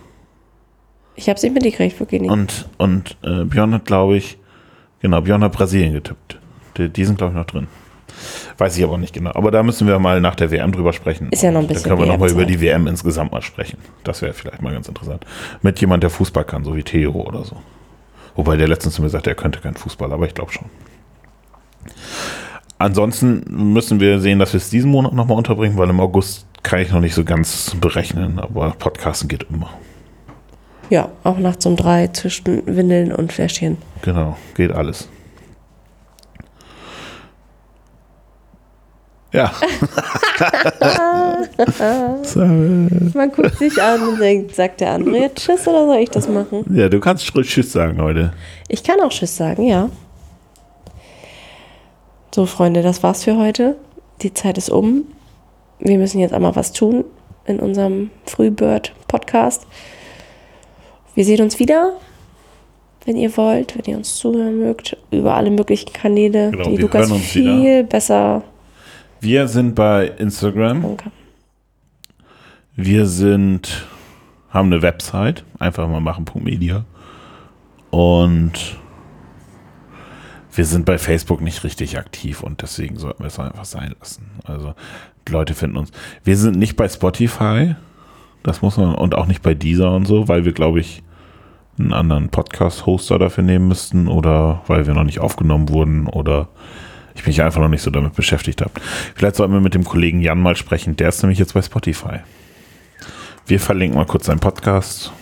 Ich 1.14 1.28
habe 1.28 1.36
es 1.36 1.42
nicht 1.42 1.54
mitgekriegt, 1.54 1.98
wirklich 2.00 2.20
nicht. 2.20 2.30
Und, 2.30 2.68
und 2.78 3.16
äh, 3.22 3.44
Björn 3.44 3.72
hat, 3.74 3.84
glaube 3.86 4.16
ich, 4.16 4.38
genau, 5.00 5.20
Björn 5.22 5.42
hat 5.42 5.52
Brasilien 5.52 5.92
getippt. 5.92 6.38
Die, 6.76 6.88
die 6.88 7.04
sind, 7.04 7.18
glaube 7.18 7.32
ich, 7.32 7.38
noch 7.38 7.46
drin. 7.46 7.66
Weiß 8.58 8.76
ich 8.76 8.84
aber 8.84 8.98
nicht 8.98 9.14
genau. 9.14 9.32
Aber 9.34 9.50
da 9.50 9.62
müssen 9.62 9.86
wir 9.86 9.98
mal 9.98 10.20
nach 10.20 10.34
der 10.34 10.50
WM 10.50 10.72
drüber 10.72 10.92
sprechen. 10.92 11.28
Ist 11.30 11.42
ja 11.42 11.50
noch 11.50 11.60
ein 11.60 11.68
Da 11.68 11.74
bisschen 11.74 11.88
können 11.88 12.00
wir 12.00 12.06
nochmal 12.06 12.30
über 12.30 12.44
die 12.44 12.60
WM 12.60 12.86
insgesamt 12.86 13.32
mal 13.32 13.42
sprechen. 13.42 13.78
Das 14.04 14.22
wäre 14.22 14.32
vielleicht 14.32 14.62
mal 14.62 14.72
ganz 14.72 14.88
interessant. 14.88 15.24
Mit 15.62 15.80
jemand, 15.80 16.02
der 16.02 16.10
Fußball 16.10 16.44
kann, 16.44 16.64
so 16.64 16.76
wie 16.76 16.82
Theo 16.82 17.12
oder 17.12 17.44
so. 17.44 17.56
Wobei 18.34 18.56
der 18.56 18.68
letztens 18.68 18.94
zu 18.94 19.02
mir 19.02 19.08
sagte, 19.08 19.30
er 19.30 19.36
könnte 19.36 19.60
kein 19.60 19.74
Fußball, 19.74 20.12
aber 20.12 20.26
ich 20.26 20.34
glaube 20.34 20.52
schon. 20.52 20.66
Ansonsten 22.78 23.44
müssen 23.48 24.00
wir 24.00 24.18
sehen, 24.20 24.38
dass 24.38 24.52
wir 24.52 24.58
es 24.58 24.70
diesen 24.70 24.90
Monat 24.90 25.12
nochmal 25.12 25.36
unterbringen, 25.38 25.76
weil 25.78 25.90
im 25.90 26.00
August 26.00 26.46
kann 26.62 26.80
ich 26.80 26.90
noch 26.90 27.00
nicht 27.00 27.14
so 27.14 27.24
ganz 27.24 27.76
berechnen, 27.80 28.38
aber 28.38 28.70
Podcasten 28.78 29.28
geht 29.28 29.46
immer. 29.50 29.70
Ja, 30.90 31.10
auch 31.24 31.38
nachts 31.38 31.64
um 31.64 31.76
drei 31.76 32.08
zwischen 32.08 32.66
Windeln 32.66 33.12
und 33.12 33.32
Fläschchen. 33.32 33.78
Genau, 34.02 34.36
geht 34.54 34.72
alles. 34.72 35.08
Ja. 39.32 39.52
Man 43.14 43.32
guckt 43.32 43.58
sich 43.58 43.80
an 43.82 44.02
und 44.08 44.20
denkt, 44.20 44.54
sagt 44.54 44.80
der 44.80 44.92
andere 44.92 45.18
jetzt 45.18 45.44
Tschüss 45.44 45.66
oder 45.66 45.86
soll 45.86 45.96
ich 45.98 46.10
das 46.10 46.28
machen? 46.28 46.64
ja, 46.74 46.88
du 46.88 47.00
kannst 47.00 47.26
Tschüss 47.26 47.72
sagen 47.72 48.00
heute. 48.00 48.32
Ich 48.68 48.82
kann 48.84 49.00
auch 49.00 49.08
Tschüss 49.10 49.36
sagen, 49.36 49.64
ja. 49.64 49.88
So, 52.34 52.46
Freunde, 52.46 52.82
das 52.82 53.02
war's 53.02 53.24
für 53.24 53.36
heute. 53.36 53.76
Die 54.22 54.32
Zeit 54.32 54.56
ist 54.58 54.70
um. 54.70 55.04
Wir 55.78 55.98
müssen 55.98 56.20
jetzt 56.20 56.32
einmal 56.32 56.54
was 56.56 56.72
tun 56.72 57.04
in 57.44 57.58
unserem 57.58 58.10
Frühbird-Podcast. 58.26 59.66
Wir 61.14 61.24
sehen 61.24 61.42
uns 61.42 61.58
wieder, 61.58 61.94
wenn 63.04 63.16
ihr 63.16 63.36
wollt, 63.36 63.76
wenn 63.76 63.84
ihr 63.90 63.96
uns 63.98 64.16
zuhören 64.16 64.60
mögt, 64.60 64.96
über 65.10 65.34
alle 65.34 65.50
möglichen 65.50 65.92
Kanäle, 65.92 66.52
Genau, 66.52 66.68
die 66.70 66.76
Lukas 66.76 67.12
viel 67.12 67.62
wieder. 67.62 67.82
besser. 67.82 68.42
Wir 69.22 69.46
sind 69.46 69.76
bei 69.76 70.08
Instagram. 70.08 70.82
Danke. 70.82 71.12
Wir 72.74 73.06
sind, 73.06 73.86
haben 74.50 74.72
eine 74.72 74.82
Website, 74.82 75.44
einfach 75.60 75.86
mal 75.86 76.00
machen.media. 76.00 76.84
Und 77.90 78.80
wir 80.52 80.64
sind 80.64 80.86
bei 80.86 80.98
Facebook 80.98 81.40
nicht 81.40 81.62
richtig 81.62 81.98
aktiv 81.98 82.42
und 82.42 82.62
deswegen 82.62 82.96
sollten 82.96 83.22
wir 83.22 83.28
es 83.28 83.38
einfach 83.38 83.64
sein 83.64 83.94
lassen. 84.00 84.28
Also 84.42 84.74
die 85.28 85.32
Leute 85.32 85.54
finden 85.54 85.76
uns. 85.76 85.92
Wir 86.24 86.36
sind 86.36 86.58
nicht 86.58 86.74
bei 86.74 86.88
Spotify, 86.88 87.76
das 88.42 88.60
muss 88.60 88.76
man, 88.76 88.92
und 88.96 89.14
auch 89.14 89.26
nicht 89.26 89.42
bei 89.42 89.54
Deezer 89.54 89.92
und 89.92 90.04
so, 90.04 90.26
weil 90.26 90.44
wir, 90.44 90.52
glaube 90.52 90.80
ich, 90.80 91.04
einen 91.78 91.92
anderen 91.92 92.28
Podcast-Hoster 92.28 93.20
dafür 93.20 93.44
nehmen 93.44 93.68
müssten 93.68 94.08
oder 94.08 94.62
weil 94.66 94.88
wir 94.88 94.94
noch 94.94 95.04
nicht 95.04 95.20
aufgenommen 95.20 95.68
wurden 95.68 96.08
oder 96.08 96.48
ich 97.14 97.26
mich 97.26 97.42
einfach 97.42 97.60
noch 97.60 97.68
nicht 97.68 97.82
so 97.82 97.90
damit 97.90 98.14
beschäftigt 98.14 98.60
habe. 98.60 98.72
Vielleicht 99.14 99.36
sollten 99.36 99.52
wir 99.54 99.60
mit 99.60 99.74
dem 99.74 99.84
Kollegen 99.84 100.20
Jan 100.20 100.40
mal 100.40 100.56
sprechen, 100.56 100.96
der 100.96 101.08
ist 101.08 101.22
nämlich 101.22 101.38
jetzt 101.38 101.54
bei 101.54 101.62
Spotify. 101.62 102.20
Wir 103.46 103.60
verlinken 103.60 103.98
mal 103.98 104.06
kurz 104.06 104.26
seinen 104.26 104.40
Podcast. 104.40 105.12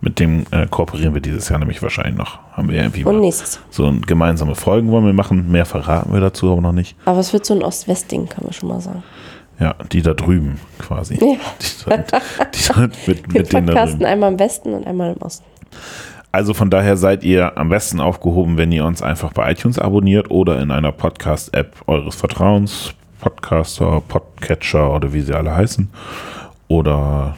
Mit 0.00 0.20
dem 0.20 0.46
äh, 0.52 0.68
kooperieren 0.68 1.12
wir 1.12 1.20
dieses 1.20 1.48
Jahr 1.48 1.58
nämlich 1.58 1.82
wahrscheinlich 1.82 2.16
noch. 2.16 2.38
Haben 2.52 2.68
wir 2.70 2.78
irgendwie 2.80 3.02
Und 3.04 3.18
nächstes. 3.20 3.58
so 3.68 3.84
ein 3.86 4.02
gemeinsame 4.02 4.54
Folgen 4.54 4.92
wollen 4.92 5.04
wir 5.04 5.12
machen. 5.12 5.50
Mehr 5.50 5.66
verraten 5.66 6.12
wir 6.12 6.20
dazu 6.20 6.52
aber 6.52 6.60
noch 6.60 6.70
nicht. 6.72 6.96
Aber 7.04 7.18
es 7.18 7.32
wird 7.32 7.44
so 7.44 7.54
ein 7.54 7.62
Ost-West-Ding, 7.64 8.28
kann 8.28 8.44
man 8.44 8.52
schon 8.52 8.68
mal 8.68 8.80
sagen. 8.80 9.02
Ja, 9.58 9.74
die 9.90 10.02
da 10.02 10.14
drüben 10.14 10.60
quasi. 10.78 11.14
Ja. 11.14 11.36
Die, 11.60 11.66
sollen- 11.66 12.04
die 12.54 12.58
sollen 12.60 12.92
mit, 13.08 13.24
Wir 13.34 13.40
mit 13.40 13.52
denen 13.52 13.66
da 13.66 13.72
podcasten 13.72 13.98
drüben. 13.98 14.12
einmal 14.12 14.32
im 14.32 14.38
Westen 14.38 14.72
und 14.74 14.86
einmal 14.86 15.12
im 15.16 15.20
Osten. 15.20 15.44
Also 16.30 16.52
von 16.52 16.68
daher 16.68 16.96
seid 16.96 17.24
ihr 17.24 17.56
am 17.56 17.70
besten 17.70 18.00
aufgehoben, 18.00 18.58
wenn 18.58 18.70
ihr 18.70 18.84
uns 18.84 19.02
einfach 19.02 19.32
bei 19.32 19.50
iTunes 19.50 19.78
abonniert 19.78 20.30
oder 20.30 20.60
in 20.60 20.70
einer 20.70 20.92
Podcast-App 20.92 21.76
eures 21.86 22.16
Vertrauens, 22.16 22.94
Podcaster, 23.20 24.02
Podcatcher 24.06 24.94
oder 24.94 25.12
wie 25.12 25.22
sie 25.22 25.34
alle 25.34 25.56
heißen. 25.56 25.90
Oder 26.68 27.36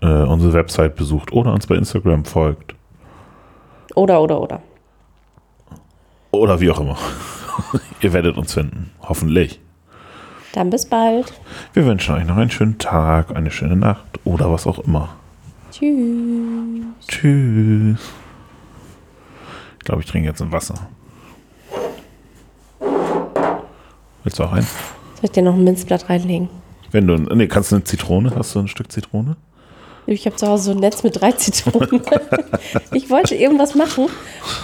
äh, 0.00 0.06
unsere 0.06 0.52
Website 0.52 0.96
besucht 0.96 1.32
oder 1.32 1.52
uns 1.52 1.66
bei 1.66 1.76
Instagram 1.76 2.24
folgt. 2.24 2.74
Oder, 3.94 4.20
oder, 4.20 4.40
oder. 4.40 4.62
Oder 6.32 6.60
wie 6.60 6.70
auch 6.70 6.80
immer. 6.80 6.96
ihr 8.00 8.12
werdet 8.12 8.36
uns 8.36 8.52
finden. 8.52 8.90
Hoffentlich. 9.00 9.60
Dann 10.52 10.70
bis 10.70 10.86
bald. 10.86 11.32
Wir 11.72 11.86
wünschen 11.86 12.14
euch 12.14 12.24
noch 12.24 12.36
einen 12.36 12.50
schönen 12.50 12.78
Tag, 12.78 13.34
eine 13.34 13.50
schöne 13.50 13.76
Nacht 13.76 14.18
oder 14.24 14.50
was 14.50 14.66
auch 14.66 14.80
immer. 14.80 15.10
Tschüss. 15.70 17.06
Tschüss. 17.06 18.00
Ich 19.78 19.84
glaube, 19.84 20.02
ich 20.02 20.08
trinke 20.08 20.28
jetzt 20.28 20.42
ein 20.42 20.52
Wasser. 20.52 20.88
Willst 24.24 24.38
du 24.38 24.44
auch 24.44 24.52
eins? 24.52 24.68
Soll 25.14 25.24
ich 25.24 25.30
dir 25.30 25.42
noch 25.42 25.54
ein 25.54 25.64
Minzblatt 25.64 26.08
reinlegen? 26.08 26.48
Wenn 26.90 27.06
du, 27.06 27.16
nee, 27.16 27.46
kannst 27.48 27.72
du 27.72 27.76
eine 27.76 27.84
Zitrone? 27.84 28.34
Hast 28.34 28.54
du 28.54 28.60
ein 28.60 28.68
Stück 28.68 28.90
Zitrone? 28.90 29.36
Ich 30.14 30.24
habe 30.26 30.36
zu 30.36 30.46
Hause 30.46 30.64
so 30.64 30.70
ein 30.70 30.78
Netz 30.78 31.02
mit 31.02 31.20
drei 31.20 31.32
Zitronen. 31.32 32.00
ich 32.92 33.10
wollte 33.10 33.34
irgendwas 33.34 33.74
machen 33.74 34.06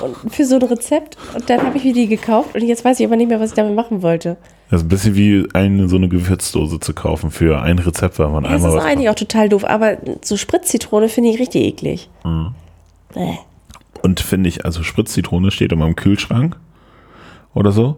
und 0.00 0.32
für 0.34 0.44
so 0.46 0.56
ein 0.56 0.62
Rezept 0.62 1.18
und 1.34 1.48
dann 1.50 1.62
habe 1.62 1.76
ich 1.76 1.84
mir 1.84 1.92
die 1.92 2.06
gekauft 2.06 2.54
und 2.54 2.62
jetzt 2.62 2.84
weiß 2.84 2.98
ich 3.00 3.06
aber 3.06 3.16
nicht 3.16 3.28
mehr, 3.28 3.40
was 3.40 3.50
ich 3.50 3.56
damit 3.56 3.74
machen 3.74 4.02
wollte. 4.02 4.36
Das 4.70 4.80
ist 4.80 4.86
ein 4.86 4.88
bisschen 4.88 5.14
wie 5.16 5.46
eine, 5.52 5.88
so 5.88 5.96
eine 5.96 6.08
Gewürzdose 6.08 6.80
zu 6.80 6.94
kaufen 6.94 7.30
für 7.30 7.60
ein 7.60 7.78
Rezept, 7.78 8.18
weil 8.18 8.28
man 8.28 8.44
Ja, 8.44 8.50
das 8.52 8.56
einmal 8.64 8.70
ist 8.70 8.76
was 8.78 8.90
eigentlich 8.90 9.08
auch 9.10 9.14
total 9.14 9.48
doof, 9.50 9.64
aber 9.64 9.98
so 10.22 10.36
Spritzzitrone 10.36 11.08
finde 11.10 11.30
ich 11.30 11.38
richtig 11.38 11.62
eklig. 11.62 12.08
Mhm. 12.24 12.54
Äh. 13.14 13.34
Und 14.02 14.20
finde 14.20 14.48
ich, 14.48 14.64
also 14.64 14.82
Spritzzitrone 14.82 15.50
steht 15.50 15.72
immer 15.72 15.86
im 15.86 15.94
Kühlschrank 15.96 16.56
oder 17.54 17.70
so. 17.70 17.96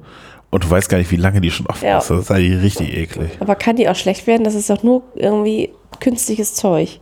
Und 0.51 0.65
du 0.65 0.71
weißt 0.71 0.89
gar 0.89 0.99
nicht, 0.99 1.11
wie 1.11 1.17
lange 1.17 1.41
die 1.41 1.51
schon 1.51 1.67
offen 1.67 1.87
Ja. 1.87 1.99
ist. 1.99 2.11
Das 2.11 2.21
ist 2.21 2.31
eigentlich 2.31 2.63
richtig 2.63 2.97
eklig. 2.97 3.31
Aber 3.41 3.55
kann 3.55 3.77
die 3.77 3.89
auch 3.89 3.97
schlecht 3.97 4.27
werden? 4.27 4.45
Das 4.45 4.55
ist 4.55 4.69
doch 4.71 4.83
nur 4.83 5.03
irgendwie 5.15 5.71
künstliches 6.01 6.55
Zeug. 6.55 7.01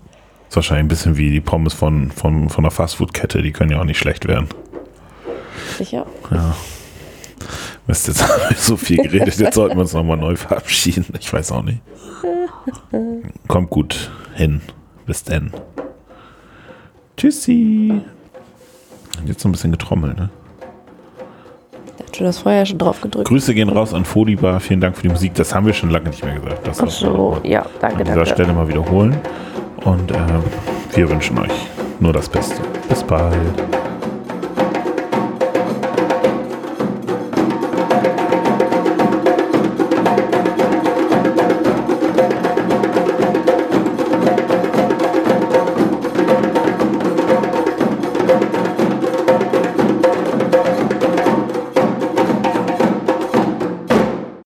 Ist 0.54 0.56
wahrscheinlich 0.56 0.84
ein 0.84 0.88
bisschen 0.88 1.16
wie 1.16 1.30
die 1.32 1.40
Pommes 1.40 1.74
von, 1.74 2.12
von, 2.12 2.48
von 2.48 2.64
einer 2.64 2.70
Fastfood-Kette. 2.70 3.42
Die 3.42 3.50
können 3.50 3.72
ja 3.72 3.80
auch 3.80 3.84
nicht 3.84 3.98
schlecht 3.98 4.28
werden. 4.28 4.46
Sicher. 5.76 6.06
Mist, 7.88 8.06
jetzt 8.06 8.22
haben 8.28 8.40
wir 8.48 8.56
so 8.56 8.76
viel 8.76 8.98
geredet. 8.98 9.36
Jetzt 9.36 9.56
sollten 9.56 9.74
wir 9.74 9.80
uns 9.80 9.94
nochmal 9.94 10.16
neu 10.16 10.36
verabschieden. 10.36 11.06
Ich 11.18 11.32
weiß 11.32 11.50
auch 11.50 11.62
nicht. 11.62 11.80
Kommt 13.48 13.70
gut 13.70 14.12
hin. 14.34 14.60
Bis 15.06 15.24
denn. 15.24 15.52
Tschüssi. 17.16 18.00
Jetzt 19.26 19.40
so 19.40 19.48
ein 19.48 19.52
bisschen 19.52 19.72
getrommelt, 19.72 20.16
ne? 20.16 20.30
Du 22.18 22.26
hast 22.26 22.38
vorher 22.40 22.64
schon 22.64 22.78
drauf 22.78 23.00
gedrückt. 23.00 23.28
Grüße 23.28 23.54
gehen 23.54 23.68
raus 23.68 23.92
an 23.92 24.04
Folibar. 24.04 24.60
Vielen 24.60 24.80
Dank 24.80 24.96
für 24.96 25.02
die 25.02 25.08
Musik. 25.08 25.34
Das 25.34 25.54
haben 25.54 25.66
wir 25.66 25.72
schon 25.72 25.90
lange 25.90 26.08
nicht 26.10 26.24
mehr 26.24 26.34
gesagt. 26.34 26.66
Das 26.66 26.80
Ach 26.80 26.90
so, 26.90 27.38
ja, 27.42 27.66
danke, 27.80 27.98
an 27.98 28.04
dieser 28.04 28.14
danke. 28.16 28.30
Stelle 28.30 28.52
mal 28.52 28.68
wiederholen. 28.68 29.16
Und 29.84 30.10
äh, 30.10 30.16
wir 30.94 31.08
wünschen 31.10 31.38
euch 31.38 31.52
nur 32.00 32.12
das 32.12 32.28
Beste. 32.28 32.62
Bis 32.88 33.02
bald. 33.02 33.34